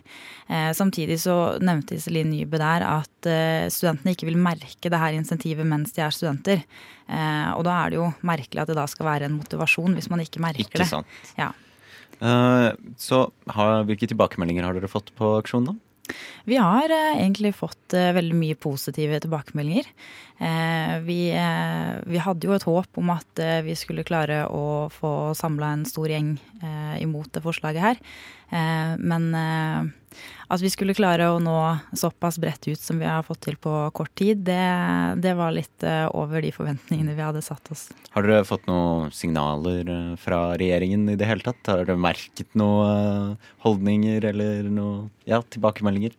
Eh, 0.51 0.71
samtidig 0.75 1.19
så 1.23 1.57
nevnte 1.63 1.95
Iselin 1.95 2.31
Nybø 2.33 2.59
der 2.61 2.85
at 2.87 3.29
eh, 3.29 3.69
studentene 3.73 4.15
ikke 4.15 4.27
vil 4.29 4.39
merke 4.41 4.91
det 4.91 5.01
her 5.01 5.15
insentivet 5.15 5.67
mens 5.67 5.95
de 5.95 6.03
er 6.03 6.15
studenter. 6.15 6.65
Eh, 7.07 7.49
og 7.55 7.63
da 7.67 7.79
er 7.79 7.93
det 7.93 8.01
jo 8.01 8.11
merkelig 8.27 8.63
at 8.63 8.73
det 8.73 8.79
da 8.79 8.87
skal 8.91 9.09
være 9.11 9.29
en 9.29 9.39
motivasjon 9.39 9.95
hvis 9.95 10.11
man 10.11 10.23
ikke 10.25 10.43
merker 10.43 10.67
ikke 10.67 10.83
det. 10.83 10.91
Sant. 10.91 11.33
Ja. 11.39 11.53
Uh, 12.17 12.73
så 12.97 13.27
har, 13.53 13.83
hvilke 13.85 14.07
tilbakemeldinger 14.09 14.65
har 14.65 14.73
dere 14.73 14.89
fått 14.89 15.11
på 15.17 15.35
aksjonen, 15.37 15.75
da? 15.75 15.87
Vi 16.48 16.56
har 16.56 16.89
eh, 16.89 17.17
egentlig 17.20 17.52
fått 17.56 17.93
eh, 17.93 18.13
veldig 18.15 18.38
mye 18.39 18.56
positive 18.56 19.20
tilbakemeldinger. 19.20 19.89
Eh, 20.38 20.96
vi, 21.04 21.20
vi, 22.08 22.24
hadde 22.24 22.48
jo 22.48 22.56
et 22.56 22.67
håp 22.67 23.02
om 23.02 23.12
at 23.12 23.43
vi 23.65 23.76
skulle 23.76 24.06
klare 24.08 24.46
å 24.48 24.88
få 24.93 25.34
samla 25.36 25.74
en 25.74 25.86
stor 25.89 26.12
gjeng 26.13 26.36
imot 27.02 27.32
det 27.34 27.41
forslaget 27.43 27.84
her. 27.84 28.02
men 28.98 29.34
at 30.48 30.62
vi 30.63 30.70
skulle 30.72 30.96
klare 30.96 31.28
å 31.30 31.39
nå 31.43 31.58
såpass 31.93 32.38
bredt 32.39 32.67
ut 32.67 32.80
som 32.80 32.98
vi 33.02 33.06
har 33.06 33.26
fått 33.28 33.41
til 33.46 33.58
på 33.62 33.74
kort 33.93 34.13
tid, 34.15 34.46
det, 34.48 34.62
det 35.22 35.34
var 35.38 35.52
litt 35.54 35.84
over 36.15 36.41
de 36.41 36.54
forventningene 36.56 37.13
vi 37.17 37.26
hadde 37.26 37.43
satt 37.46 37.70
oss. 37.74 37.89
Har 38.15 38.26
dere 38.26 38.48
fått 38.48 38.65
noen 38.70 39.12
signaler 39.13 40.15
fra 40.22 40.56
regjeringen 40.58 41.10
i 41.12 41.17
det 41.20 41.28
hele 41.30 41.46
tatt? 41.46 41.62
Har 41.67 41.84
dere 41.84 42.00
merket 42.00 42.56
noen 42.58 43.36
holdninger 43.65 44.30
eller 44.32 44.70
noe 44.72 45.10
ja, 45.28 45.41
tilbakemeldinger? 45.43 45.96
Tilbakemeldinger? 45.97 46.13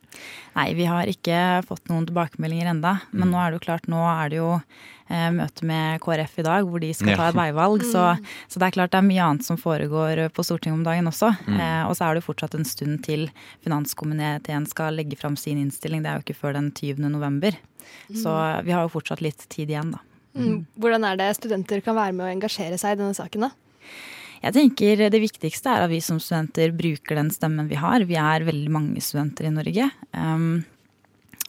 Nei, 0.56 0.74
vi 0.74 0.84
har 0.84 1.06
ikke 1.06 1.64
fått 1.66 1.88
noen 1.88 2.06
tilbakemeldinger 2.06 2.66
enda. 2.74 3.00
Men 3.12 3.28
Mm. 3.28 3.32
nå 3.34 3.38
er 3.46 3.50
det 3.50 3.60
jo 3.60 3.66
klart, 3.66 3.86
nå 3.88 4.00
er 4.24 4.28
det 4.30 4.36
jo 4.38 4.62
eh, 5.10 5.30
møte 5.30 5.62
med 5.64 6.00
KrF 6.00 6.38
i 6.38 6.42
dag, 6.42 6.64
hvor 6.66 6.80
de 6.80 6.92
skal 6.92 7.08
Ja. 7.08 7.16
ta 7.16 7.28
et 7.28 7.34
veivalg. 7.34 7.80
Så, 7.82 8.18
så 8.48 8.58
det 8.58 8.62
er 8.66 8.70
klart 8.76 8.90
det 8.90 8.98
er 8.98 9.08
mye 9.08 9.24
annet 9.24 9.44
som 9.44 9.56
foregår 9.56 10.28
på 10.30 10.44
Stortinget 10.44 10.74
om 10.76 10.84
dagen 10.84 11.06
også. 11.06 11.30
Mm. 11.46 11.60
Eh, 11.60 11.88
og 11.88 11.96
så 11.96 12.04
er 12.04 12.14
det 12.14 12.22
jo 12.24 12.32
fortsatt 12.34 12.54
en 12.58 12.64
stund 12.64 13.02
til 13.04 13.30
finanskomiteen 13.64 14.66
skal 14.68 14.92
legge 14.94 15.16
fram 15.16 15.36
sin 15.36 15.56
innstilling. 15.58 16.02
Det 16.02 16.10
er 16.10 16.18
jo 16.20 16.24
ikke 16.26 16.36
før 16.40 16.52
den 16.58 16.70
20. 16.72 17.08
november. 17.08 17.56
Så 18.12 18.64
vi 18.64 18.70
har 18.72 18.82
jo 18.84 18.92
fortsatt 19.00 19.22
litt 19.24 19.48
tid 19.48 19.68
igjen, 19.70 19.92
da. 19.92 19.98
Mm. 20.36 20.66
Hvordan 20.78 21.04
er 21.08 21.16
det 21.16 21.36
studenter 21.38 21.80
kan 21.82 21.96
være 21.96 22.12
med 22.14 22.26
å 22.26 22.32
engasjere 22.36 22.78
seg 22.78 22.92
i 22.92 23.00
denne 23.00 23.16
saken, 23.16 23.40
da? 23.48 23.50
Jeg 24.42 24.54
tenker 24.54 25.04
Det 25.10 25.20
viktigste 25.22 25.72
er 25.72 25.84
at 25.86 25.92
vi 25.92 26.00
som 26.04 26.20
studenter 26.22 26.74
bruker 26.76 27.18
den 27.18 27.30
stemmen 27.34 27.70
vi 27.70 27.78
har. 27.80 28.06
Vi 28.06 28.18
er 28.20 28.46
veldig 28.46 28.72
mange 28.72 29.02
studenter 29.04 29.48
i 29.48 29.54
Norge. 29.54 29.90
Um, 30.12 30.64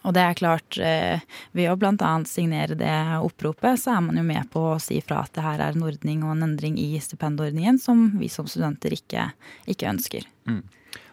og 0.00 0.14
det 0.16 0.22
er 0.24 0.38
klart, 0.38 0.78
eh, 0.80 1.20
ved 1.52 1.68
å 1.68 1.76
bl.a. 1.76 2.12
signere 2.24 2.76
det 2.78 2.94
oppropet, 3.20 3.82
så 3.82 3.98
er 3.98 4.04
man 4.06 4.16
jo 4.16 4.24
med 4.24 4.48
på 4.52 4.62
å 4.72 4.78
si 4.80 5.00
fra 5.04 5.20
at 5.26 5.34
det 5.36 5.44
her 5.44 5.60
er 5.60 5.76
en 5.76 5.84
ordning 5.84 6.22
og 6.24 6.32
en 6.32 6.46
endring 6.48 6.78
i 6.80 6.94
stipendordningen 7.04 7.76
som 7.80 8.06
vi 8.20 8.30
som 8.32 8.48
studenter 8.48 8.96
ikke, 8.96 9.28
ikke 9.68 9.90
ønsker. 9.92 10.24
Mm. 10.48 10.62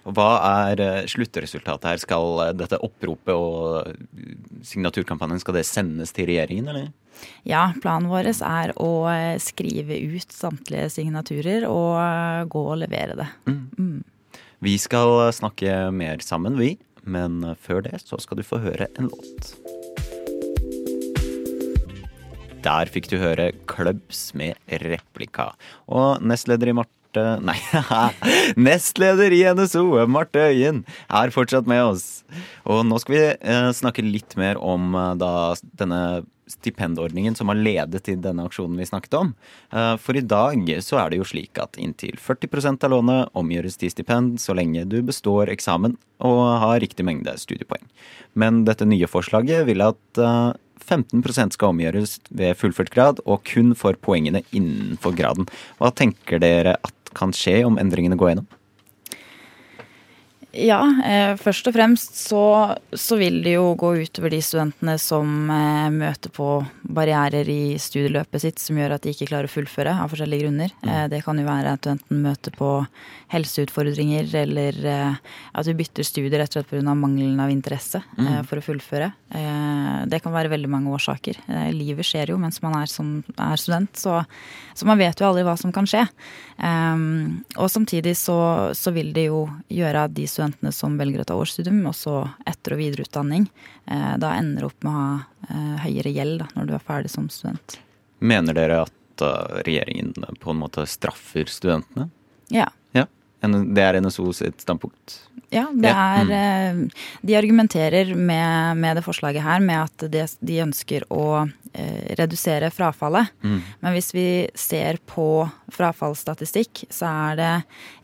Hva 0.08 0.28
er 0.63 0.82
eh, 0.84 1.08
sluttresultatet 1.12 1.90
her? 1.90 2.00
Skal 2.00 2.42
eh, 2.46 2.54
dette 2.56 2.80
oppropet 2.84 3.34
og 3.36 3.90
eh, 3.90 4.36
signaturkampanjen 4.68 5.42
skal 5.44 5.58
det 5.60 5.66
sendes 5.68 6.16
til 6.16 6.30
regjeringen, 6.30 6.70
eller? 6.72 6.92
Ja, 7.50 7.72
planen 7.82 8.08
vår 8.12 8.30
er 8.32 8.76
å 8.78 8.92
skrive 9.42 9.98
ut 10.13 10.32
samtlige 10.32 10.92
signaturer 10.94 11.66
og 11.66 12.52
gå 12.54 12.62
og 12.62 12.78
levere 12.84 13.18
det. 13.18 13.28
Mm. 13.50 14.04
Vi 14.62 14.76
skal 14.78 15.32
snakke 15.34 15.90
mer 15.90 16.22
sammen, 16.22 16.60
vi. 16.62 16.76
Men 17.08 17.42
før 17.58 17.82
det 17.88 18.04
så 18.04 18.20
skal 18.22 18.38
du 18.38 18.46
få 18.46 18.62
høre 18.62 18.90
en 19.00 19.10
låt. 19.10 19.56
Der 22.68 22.90
fikk 22.92 23.08
du 23.10 23.16
høre 23.22 23.52
Clubs 23.70 24.34
med 24.38 24.58
replika. 24.84 25.52
Og 25.88 26.22
nestleder 26.22 26.70
i 26.70 26.76
Marte 27.17 27.41
Nei, 27.45 27.58
nestleder 28.67 29.34
i 29.34 29.43
NSO, 29.56 30.06
Marte 30.08 30.47
Øyen, 30.51 30.84
er 31.10 31.34
fortsatt 31.34 31.67
med 31.67 31.84
oss. 31.84 32.23
Og 32.67 32.86
nå 32.86 32.99
skal 33.01 33.15
vi 33.15 33.21
eh, 33.34 33.69
snakke 33.73 34.06
litt 34.06 34.38
mer 34.38 34.60
om 34.62 34.93
eh, 34.95 35.13
da 35.19 35.32
denne 35.80 36.01
stipendordningen 36.47 37.36
som 37.36 37.49
har 37.51 37.60
ledet 37.60 38.06
til 38.06 38.21
denne 38.23 38.45
aksjonen 38.47 38.77
vi 38.80 38.88
snakket 38.88 39.17
om. 39.19 39.34
Eh, 39.71 39.95
For 39.99 40.17
i 40.17 40.23
dag 40.23 40.69
så 40.84 41.01
er 41.01 41.12
det 41.12 41.21
jo 41.21 41.27
slik 41.27 41.60
at 41.60 41.80
inntil 41.82 42.19
40% 42.21 42.86
av 42.88 42.93
lånet 42.93 43.34
omgjøres 43.38 43.80
til 43.80 43.91
stipend 43.91 44.38
så 44.43 44.56
lenge 44.58 44.86
du 44.88 45.01
består 45.06 45.51
eksamen 45.53 45.97
og 46.23 46.43
har 46.63 46.80
riktig 46.84 47.06
mengde 47.08 47.36
studiepoeng. 47.39 47.86
Men 48.38 48.63
dette 48.67 48.88
nye 48.88 49.10
forslaget 49.10 49.67
vil 49.67 49.84
at 49.86 50.21
eh, 50.23 50.56
15% 50.88 51.56
skal 51.56 51.73
omgjøres 51.73 52.17
ved 52.32 52.58
fullført 52.60 52.91
grad, 52.93 53.21
og 53.25 53.43
kun 53.47 53.73
for 53.77 53.97
poengene 53.99 54.43
innenfor 54.56 55.15
graden. 55.17 55.47
Hva 55.82 55.91
tenker 55.95 56.41
dere 56.43 56.77
at 56.80 56.96
kan 57.17 57.34
skje 57.36 57.63
om 57.67 57.80
endringene 57.82 58.17
går 58.19 58.34
gjennom? 58.34 58.47
Ja, 60.58 60.80
eh, 61.06 61.36
først 61.38 61.67
og 61.70 61.76
fremst 61.76 62.15
så, 62.17 62.41
så 62.98 63.17
vil 63.20 63.43
det 63.46 63.54
jo 63.54 63.76
gå 63.78 63.91
utover 64.02 64.32
de 64.34 64.39
studentene 64.41 64.96
som 64.98 65.52
eh, 65.54 65.89
møter 65.93 66.32
på 66.34 66.48
barrierer 66.82 67.46
i 67.52 67.76
studieløpet 67.82 68.41
sitt 68.41 68.62
som 68.63 68.80
gjør 68.80 68.96
at 68.96 69.06
de 69.06 69.13
ikke 69.13 69.28
klarer 69.30 69.46
å 69.46 69.54
fullføre 69.54 69.93
av 70.02 70.10
forskjellige 70.10 70.48
grunner. 70.48 70.74
Eh, 70.82 71.04
det 71.13 71.22
kan 71.26 71.38
jo 71.38 71.46
være 71.46 71.76
at 71.78 71.86
du 71.86 71.91
enten 71.93 72.24
møter 72.26 72.56
på 72.58 72.72
helseutfordringer 73.30 74.32
eller 74.39 74.78
at 74.88 75.67
du 75.67 75.74
bytter 75.76 76.06
studier 76.08 76.39
rett 76.39 76.54
og 76.56 76.62
slett 76.62 76.70
pga. 76.72 76.96
mangelen 76.96 77.39
av 77.43 77.52
interesse 77.52 78.02
Mm. 78.17 78.46
for 78.48 78.58
å 78.58 78.63
fullføre. 78.63 79.12
Eh, 79.36 80.06
det 80.10 80.22
kan 80.24 80.34
være 80.34 80.50
veldig 80.50 80.70
mange 80.72 80.89
årsaker. 80.96 81.38
Livet 81.76 82.08
skjer 82.08 82.32
jo 82.32 82.38
mens 82.41 82.62
man 82.63 82.74
er, 82.80 82.88
som, 82.89 83.24
er 83.38 83.60
student, 83.60 83.93
så, 84.00 84.24
så 84.74 84.88
man 84.88 84.98
vet 84.98 85.20
jo 85.20 85.28
aldri 85.28 85.43
hva 85.46 85.58
som 85.60 85.74
kan 85.76 85.86
skje. 85.86 86.06
Um, 86.58 87.43
og 87.60 87.70
samtidig 87.70 88.15
så, 88.17 88.74
så 88.74 88.89
vil 88.96 89.12
det 89.13 89.28
jo 89.28 89.43
gjøre 89.70 90.08
at 90.08 90.15
de 90.17 90.26
studentene 90.26 90.46
som 90.75 90.97
velger 90.99 91.23
å 91.23 91.27
ta 91.27 91.38
årsstudium, 91.39 91.81
også 91.89 92.19
etter- 92.47 92.75
og 92.75 92.81
videreutdanning, 92.81 93.47
eh, 93.86 94.13
da 94.21 94.33
ender 94.38 94.67
opp 94.69 94.83
med 94.86 94.91
å 94.91 94.97
ha 94.97 95.10
eh, 95.49 95.75
høyere 95.88 96.13
gjeld 96.13 96.39
da, 96.43 96.47
når 96.55 96.69
du 96.69 96.73
er 96.77 96.86
ferdig 96.88 97.12
som 97.13 97.29
student. 97.33 97.79
Mener 98.19 98.57
dere 98.57 98.81
at 98.86 99.25
eh, 99.25 99.62
regjeringen 99.67 100.13
på 100.39 100.53
en 100.53 100.62
måte 100.63 100.86
straffer 100.89 101.49
studentene? 101.51 102.10
Ja. 102.53 102.69
Ja, 102.95 103.05
Det 103.41 103.84
er 103.84 104.00
NSO 104.02 104.32
sitt 104.34 104.63
standpunkt? 104.65 105.21
Ja, 105.54 105.67
det 105.71 105.88
Ja, 105.88 106.06
er 106.19 106.26
mm. 106.26 106.32
eh, 106.89 107.04
De 107.21 107.38
argumenterer 107.38 108.15
med, 108.15 108.78
med 108.78 108.97
det 108.97 109.04
forslaget 109.06 109.43
her 109.43 109.62
med 109.63 109.86
at 109.86 110.12
de, 110.12 110.26
de 110.41 110.58
ønsker 110.65 111.06
å 111.13 111.47
eh, 111.73 112.15
redusere 112.19 112.71
frafallet. 112.73 113.32
Mm. 113.43 113.62
Men 113.80 113.95
hvis 113.95 114.12
vi 114.15 114.28
ser 114.58 115.00
på 115.08 115.47
frafallsstatistikk, 115.71 116.88
så 116.91 117.08
er 117.32 117.39
det 117.39 117.54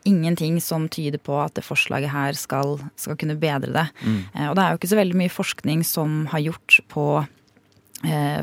ingenting 0.08 0.62
som 0.62 0.88
tyder 0.88 1.19
på 1.19 1.36
at 1.41 1.56
det 1.58 1.65
forslaget 1.67 2.13
her 2.13 2.38
skal, 2.38 2.78
skal 2.96 3.19
kunne 3.19 3.39
bedre 3.39 3.74
det. 3.76 3.88
Mm. 4.06 4.19
Eh, 4.36 4.50
og 4.50 4.56
det 4.56 4.63
er 4.63 4.72
jo 4.72 4.82
ikke 4.82 4.93
så 4.93 5.02
veldig 5.02 5.22
mye 5.26 5.34
forskning 5.34 5.84
som 5.88 6.26
har 6.32 6.46
gjort 6.48 6.80
på 6.93 7.08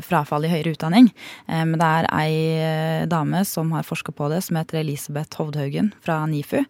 frafall 0.05 0.45
i 0.47 0.51
høyere 0.51 0.73
utdanning. 0.75 1.11
Eh, 1.47 1.63
men 1.67 1.77
det 1.79 1.87
er 1.87 2.09
ei 2.17 2.35
eh, 2.57 3.07
dame 3.09 3.43
som 3.47 3.71
har 3.75 3.87
forska 3.87 4.13
på 4.15 4.29
det, 4.33 4.41
som 4.45 4.59
heter 4.59 4.81
Elisabeth 4.81 5.37
Hovdhaugen 5.39 5.91
fra 6.03 6.21
NIFU. 6.29 6.63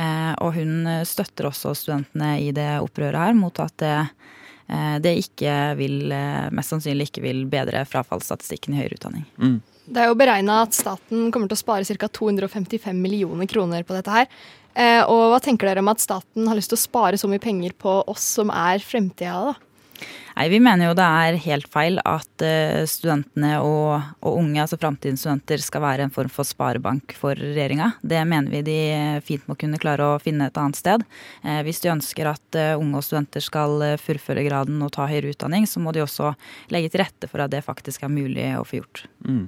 Eh, 0.00 0.32
og 0.40 0.54
hun 0.56 0.86
eh, 0.88 1.06
støtter 1.08 1.50
også 1.50 1.74
studentene 1.76 2.36
i 2.40 2.52
det 2.56 2.70
opprøret 2.80 3.20
her 3.20 3.36
mot 3.38 3.60
at 3.62 3.76
det, 3.82 3.96
eh, 4.68 4.96
det 5.04 5.16
ikke 5.24 5.56
vil, 5.80 5.98
eh, 6.16 6.46
mest 6.56 6.74
sannsynlig 6.74 7.10
ikke 7.10 7.26
vil 7.26 7.44
bedre 7.50 7.84
frafallsstatistikken 7.88 8.76
i 8.76 8.82
høyere 8.82 9.00
utdanning. 9.00 9.26
Det 9.90 9.98
er 10.04 10.10
jo 10.10 10.18
beregna 10.18 10.62
at 10.62 10.76
staten 10.76 11.32
kommer 11.34 11.50
til 11.50 11.58
å 11.58 11.64
spare 11.64 11.98
ca. 11.98 12.08
255 12.20 12.94
millioner 12.94 13.48
kroner 13.50 13.82
på 13.82 13.96
dette 13.96 14.14
her. 14.14 14.28
Eh, 14.78 15.02
og 15.02 15.32
hva 15.32 15.40
tenker 15.42 15.66
dere 15.66 15.82
om 15.82 15.90
at 15.90 16.02
staten 16.02 16.46
har 16.46 16.54
lyst 16.58 16.70
til 16.70 16.78
å 16.78 16.84
spare 16.84 17.18
så 17.18 17.28
mye 17.30 17.42
penger 17.42 17.74
på 17.74 17.96
oss 18.10 18.22
som 18.38 18.52
er 18.54 18.78
fremtida, 18.84 19.50
da? 19.50 19.69
Nei, 20.36 20.48
Vi 20.48 20.60
mener 20.62 20.88
jo 20.88 20.96
det 20.96 21.04
er 21.04 21.38
helt 21.44 21.66
feil 21.68 21.98
at 22.08 22.44
eh, 22.44 22.86
studentene 22.88 23.58
og, 23.60 24.06
og 24.24 24.38
unge, 24.40 24.62
altså 24.62 24.78
framtidens 24.80 25.24
studenter, 25.24 25.60
skal 25.60 25.84
være 25.84 26.06
en 26.06 26.14
form 26.14 26.30
for 26.32 26.48
sparebank 26.48 27.12
for 27.18 27.36
regjeringa. 27.36 27.90
Det 28.00 28.22
mener 28.24 28.54
vi 28.54 28.62
de 28.64 28.78
fint 29.26 29.44
må 29.50 29.58
kunne 29.60 29.80
klare 29.82 30.06
å 30.06 30.20
finne 30.22 30.48
et 30.48 30.60
annet 30.60 30.80
sted. 30.80 31.04
Eh, 31.44 31.60
Hvis 31.66 31.82
de 31.84 31.92
ønsker 31.92 32.30
at 32.32 32.56
eh, 32.58 32.72
unge 32.78 33.02
og 33.02 33.04
studenter 33.04 33.44
skal 33.44 33.84
fullføre 34.00 34.46
graden 34.46 34.80
og 34.86 34.94
ta 34.96 35.10
høyere 35.10 35.34
utdanning, 35.34 35.68
så 35.68 35.82
må 35.82 35.92
de 35.92 36.06
også 36.06 36.32
legge 36.72 36.94
til 36.94 37.04
rette 37.04 37.28
for 37.28 37.44
at 37.44 37.52
det 37.52 37.66
faktisk 37.66 38.06
er 38.06 38.14
mulig 38.14 38.48
å 38.56 38.64
få 38.64 38.80
gjort. 38.80 39.04
Mm. 39.28 39.46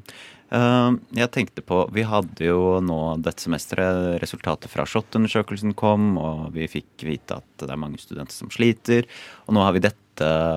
Jeg 0.53 1.31
tenkte 1.33 1.63
på 1.65 1.79
Vi 1.97 2.03
hadde 2.05 2.45
jo 2.45 2.77
nå 2.85 2.99
dette 3.25 3.41
semesteret 3.41 4.19
resultatet 4.21 4.69
fra 4.69 4.85
SHoT-undersøkelsen 4.85 5.73
kom, 5.73 6.11
og 6.21 6.51
vi 6.53 6.69
fikk 6.69 7.07
vite 7.09 7.39
at 7.41 7.65
det 7.65 7.73
er 7.73 7.81
mange 7.81 7.97
studenter 8.03 8.37
som 8.37 8.53
sliter. 8.53 9.09
Og 9.47 9.57
nå 9.57 9.65
har 9.65 9.73
vi 9.73 9.81
dette 9.87 10.02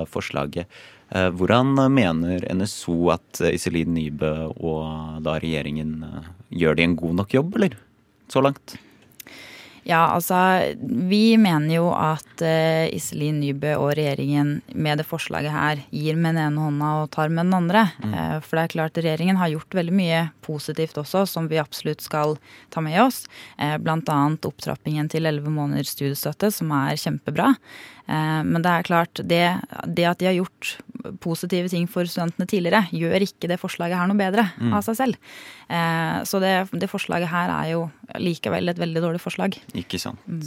forslaget. 0.10 0.70
Eh, 1.14 1.30
Hvordan 1.30 1.76
mener 1.94 2.46
NSO 2.54 3.12
at 3.14 3.42
Iselin 3.52 3.94
Nybø 3.94 4.32
og 4.58 5.22
da 5.26 5.38
regjeringen 5.42 6.00
eh, 6.08 6.32
gjør 6.64 6.80
de 6.80 6.88
en 6.88 6.98
god 6.98 7.20
nok 7.22 7.36
jobb, 7.38 7.56
eller? 7.60 7.78
Så 8.32 8.42
langt? 8.42 8.78
Ja, 9.86 10.08
altså 10.16 10.36
vi 10.82 11.36
mener 11.38 11.76
jo 11.76 11.90
at 11.94 12.42
uh, 12.42 12.88
Iselin 12.90 13.38
Nybø 13.38 13.76
og 13.78 13.92
regjeringen 14.00 14.64
med 14.74 14.98
det 14.98 15.06
forslaget 15.06 15.54
her 15.54 15.84
gir 15.94 16.18
med 16.18 16.34
den 16.34 16.48
ene 16.48 16.64
hånda 16.64 16.90
og 17.04 17.12
tar 17.14 17.30
med 17.30 17.46
den 17.46 17.54
andre. 17.54 17.84
Mm. 18.02 18.16
Uh, 18.16 18.38
for 18.42 18.58
det 18.58 18.64
er 18.64 18.74
klart 18.74 18.98
regjeringen 18.98 19.38
har 19.38 19.54
gjort 19.54 19.78
veldig 19.78 19.94
mye 19.94 20.24
positivt 20.46 20.98
også 20.98 21.28
som 21.30 21.52
vi 21.52 21.62
absolutt 21.62 22.02
skal 22.02 22.34
ta 22.74 22.82
med 22.82 22.98
oss. 23.04 23.28
Uh, 23.62 23.78
blant 23.78 24.10
annet 24.10 24.50
opptrappingen 24.50 25.12
til 25.14 25.30
elleve 25.30 25.54
måneders 25.54 25.94
studiestøtte, 25.94 26.50
som 26.50 26.74
er 26.74 26.98
kjempebra. 26.98 27.54
Men 28.06 28.62
det 28.62 28.70
er 28.70 28.86
klart, 28.86 29.18
det, 29.18 29.40
det 29.90 30.04
at 30.06 30.20
de 30.22 30.28
har 30.28 30.36
gjort 30.38 30.76
positive 31.24 31.70
ting 31.72 31.88
for 31.92 32.08
studentene 32.10 32.48
tidligere, 32.50 32.84
gjør 32.96 33.26
ikke 33.28 33.50
det 33.52 33.60
forslaget 33.62 33.98
her 34.00 34.08
noe 34.12 34.18
bedre 34.20 34.48
Mm. 34.60 34.74
av 34.74 34.84
seg 34.86 34.96
selv. 34.96 35.16
Eh, 35.70 36.20
så 36.24 36.40
det, 36.40 36.54
det 36.80 36.90
forslaget 36.90 37.28
her 37.32 37.50
er 37.50 37.72
jo 37.74 37.90
likevel 38.22 38.70
et 38.70 38.78
veldig 38.80 39.02
dårlig 39.04 39.22
forslag. 39.22 39.58
Ikke 39.74 40.00
sant. 40.00 40.20
Mm. 40.28 40.42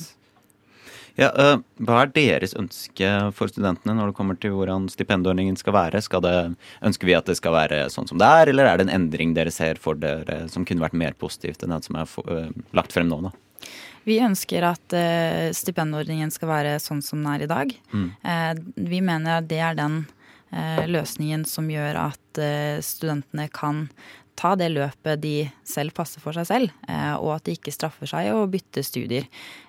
Ja, 1.18 1.32
eh, 1.34 1.56
hva 1.82 2.02
er 2.04 2.12
deres 2.14 2.52
ønske 2.54 3.08
for 3.34 3.50
studentene 3.50 3.96
når 3.98 4.12
det 4.12 4.16
kommer 4.20 4.36
til 4.38 4.52
hvordan 4.54 4.86
stipendordningen 4.92 5.56
skal 5.58 5.74
være? 5.74 5.98
Skal 6.04 6.22
det, 6.22 6.34
ønsker 6.86 7.06
vi 7.10 7.16
at 7.18 7.26
det 7.26 7.34
skal 7.40 7.56
være 7.56 7.80
sånn 7.90 8.06
som 8.06 8.20
det 8.22 8.28
er, 8.28 8.52
eller 8.52 8.70
er 8.70 8.78
det 8.78 8.86
en 8.86 8.94
endring 9.00 9.34
dere 9.34 9.50
ser 9.50 9.80
for 9.82 9.98
dere 9.98 10.44
som 10.48 10.64
kunne 10.64 10.84
vært 10.84 10.94
mer 10.94 11.16
positivt 11.18 11.64
enn 11.66 11.74
den 11.74 11.82
som 11.82 11.98
er 11.98 12.06
eh, 12.30 12.52
lagt 12.72 12.94
frem 12.94 13.10
nå? 13.10 13.18
da? 13.26 13.32
Vi 14.06 14.20
ønsker 14.22 14.62
at 14.64 14.94
eh, 14.96 15.50
stipendordningen 15.52 16.30
skal 16.32 16.48
være 16.48 16.76
sånn 16.80 17.02
som 17.02 17.18
den 17.18 17.32
er 17.34 17.42
i 17.44 17.50
dag. 17.50 17.74
Mm. 17.92 18.06
Vi 18.88 19.00
mener 19.04 19.40
at 19.42 19.48
det 19.50 19.58
er 19.58 19.74
den 19.76 20.04
løsningen 20.88 21.44
som 21.48 21.68
gjør 21.70 21.98
at 22.08 22.40
eh, 22.40 22.78
studentene 22.84 23.48
kan 23.52 23.86
ta 24.38 24.54
det 24.58 24.70
løpet 24.70 25.20
de 25.22 25.36
selv 25.66 25.94
passer 25.96 26.22
for 26.22 26.36
seg 26.36 26.46
selv, 26.48 26.74
eh, 26.88 27.14
og 27.18 27.34
at 27.38 27.48
de 27.48 27.56
ikke 27.58 27.74
straffer 27.74 28.10
seg 28.10 28.30
å 28.32 28.46
bytte 28.50 28.84
studier. 28.86 29.26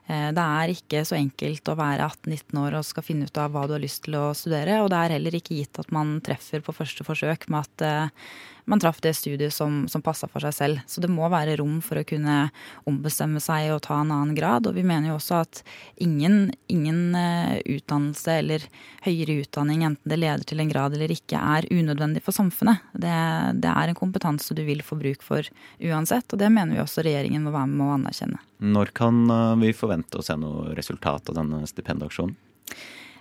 Eh, 0.10 0.30
det 0.34 0.44
er 0.44 0.74
ikke 0.74 1.04
så 1.06 1.18
enkelt 1.20 1.70
å 1.70 1.78
være 1.78 2.08
18-19 2.10 2.62
år 2.64 2.78
og 2.80 2.88
skal 2.88 3.06
finne 3.06 3.30
ut 3.30 3.42
av 3.42 3.54
hva 3.54 3.68
du 3.70 3.76
har 3.76 3.84
lyst 3.84 4.08
til 4.08 4.18
å 4.18 4.30
studere. 4.38 4.82
Og 4.84 4.90
det 4.90 5.02
er 5.02 5.18
heller 5.18 5.38
ikke 5.38 5.60
gitt 5.60 5.82
at 5.82 5.92
man 5.94 6.18
treffer 6.26 6.64
på 6.66 6.76
første 6.76 7.06
forsøk 7.06 7.46
med 7.54 7.68
at 7.68 7.86
eh, 7.86 8.30
man 8.70 8.80
traff 8.80 9.02
det 9.02 9.14
studiet 9.14 9.54
som, 9.54 9.88
som 9.90 10.02
passa 10.02 10.28
for 10.30 10.46
seg 10.46 10.54
selv. 10.54 10.82
Så 10.88 11.02
det 11.02 11.10
må 11.12 11.26
være 11.32 11.58
rom 11.60 11.80
for 11.82 12.00
å 12.00 12.06
kunne 12.08 12.50
ombestemme 12.90 13.42
seg 13.42 13.72
og 13.74 13.82
ta 13.88 13.98
en 14.02 14.14
annen 14.14 14.36
grad. 14.38 14.70
Og 14.70 14.78
vi 14.78 14.86
mener 14.86 15.10
jo 15.10 15.18
også 15.18 15.40
at 15.42 15.64
ingen, 16.06 16.52
ingen 16.70 17.16
eh, 17.18 17.58
utdannelse 17.78 18.38
eller 18.44 18.68
høyere 19.08 19.40
utdanning, 19.44 19.86
enten 19.88 20.14
det 20.14 20.20
leder 20.22 20.46
til 20.46 20.62
en 20.62 20.70
grad 20.70 20.98
eller 20.98 21.14
ikke, 21.14 21.40
er 21.40 21.70
unødvendig 21.74 22.22
for 22.26 22.36
samfunnet. 22.36 22.86
Det, 22.94 23.16
det 23.64 23.74
er 23.74 23.90
en 23.90 23.98
kompetanse 23.98 24.54
du 24.58 24.62
vil 24.68 24.86
få 24.86 25.00
bruk 25.00 25.26
for 25.26 25.50
uansett, 25.82 26.30
og 26.30 26.42
det 26.42 26.52
mener 26.54 26.78
vi 26.78 26.84
også 26.84 27.06
regjeringen 27.06 27.46
må 27.46 27.56
være 27.56 27.72
med 27.74 27.88
å 27.88 27.96
anerkjenne. 27.98 28.44
Når 28.60 28.90
kan 28.92 29.22
vi 29.62 29.72
forvente 29.74 29.99
å 30.04 30.24
se 30.26 30.36
noe 30.40 30.74
resultat 30.78 31.32
av 31.32 31.40
denne 31.42 31.64
stipendaksjonen? 31.70 32.36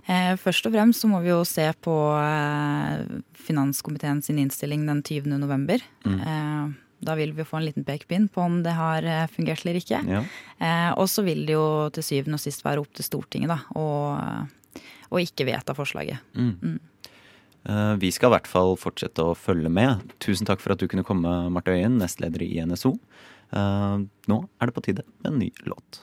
Eh, 0.09 0.35
først 0.41 0.64
og 0.64 0.73
fremst 0.73 1.05
så 1.05 1.09
må 1.11 1.21
vi 1.21 1.29
jo 1.29 1.43
se 1.45 1.67
på 1.85 1.95
eh, 2.17 3.03
finanskomiteen 3.45 4.23
sin 4.25 4.38
innstilling 4.41 4.87
den 4.88 5.03
20. 5.05 5.35
november. 5.37 5.83
Mm. 6.07 6.21
Eh, 6.21 6.71
da 7.05 7.14
vil 7.19 7.35
vi 7.37 7.47
få 7.47 7.59
en 7.59 7.67
liten 7.67 7.85
pekepinn 7.87 8.27
på 8.33 8.43
om 8.43 8.62
det 8.64 8.73
har 8.75 9.05
fungert 9.31 9.62
eller 9.62 9.77
ikke. 9.79 10.01
Ja. 10.03 10.23
Og 10.99 11.07
så 11.07 11.23
vil 11.23 11.45
det 11.47 11.55
jo 11.55 11.87
til 11.95 12.03
syvende 12.03 12.41
og 12.41 12.43
sist 12.43 12.64
være 12.67 12.83
opp 12.83 12.91
til 12.99 13.07
Stortinget 13.07 13.53
da, 13.53 13.61
å 13.79 15.21
ikke 15.23 15.47
vedta 15.47 15.77
forslaget. 15.79 16.19
Mm. 16.35 16.57
Mm. 16.59 17.95
Vi 18.03 18.11
skal 18.11 18.33
i 18.33 18.35
hvert 18.35 18.51
fall 18.51 18.75
fortsette 18.83 19.29
å 19.31 19.38
følge 19.38 19.71
med. 19.71 20.11
Tusen 20.19 20.51
takk 20.51 20.59
for 20.59 20.75
at 20.75 20.83
du 20.83 20.88
kunne 20.91 21.07
komme, 21.07 21.37
Marte 21.55 21.71
Øyen, 21.71 22.01
nestleder 22.03 22.43
i 22.43 22.51
NSO. 22.67 22.97
Nå 23.55 24.43
er 24.59 24.67
det 24.67 24.75
på 24.75 24.87
tide 24.91 25.07
med 25.21 25.31
en 25.31 25.38
ny 25.45 25.53
låt. 25.71 26.03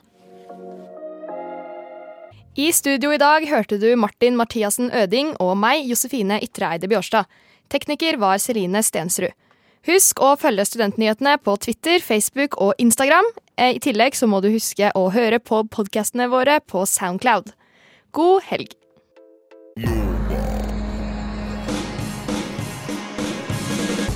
I 2.56 2.70
studio 2.72 3.10
i 3.12 3.18
dag 3.20 3.44
hørte 3.50 3.76
du 3.76 3.90
Martin 4.00 4.32
Mathiassen 4.40 4.86
Øding 4.88 5.34
og 5.44 5.58
meg, 5.60 5.82
Josefine 5.84 6.38
Ytreeide 6.40 6.88
Bjårstad. 6.88 7.26
Tekniker 7.68 8.16
var 8.16 8.38
Celine 8.40 8.80
Stensrud. 8.80 9.34
Husk 9.84 10.22
å 10.24 10.30
følge 10.40 10.64
studentnyhetene 10.64 11.34
på 11.44 11.52
Twitter, 11.60 12.00
Facebook 12.00 12.56
og 12.56 12.72
Instagram. 12.80 13.28
I 13.60 13.76
tillegg 13.84 14.16
så 14.16 14.24
må 14.24 14.40
du 14.40 14.48
huske 14.54 14.88
å 14.96 15.10
høre 15.12 15.36
på 15.36 15.66
podkastene 15.68 16.30
våre 16.32 16.56
på 16.64 16.86
Soundcloud. 16.88 17.52
God 18.16 18.48
helg. 18.48 18.72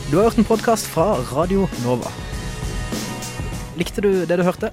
Du 0.08 0.16
har 0.16 0.30
hørt 0.30 0.40
en 0.40 0.48
podkast 0.48 0.88
fra 0.88 1.10
Radio 1.34 1.68
Nova. 1.84 2.08
Likte 3.76 4.00
du 4.00 4.24
det 4.24 4.40
du 4.40 4.48
hørte? 4.48 4.72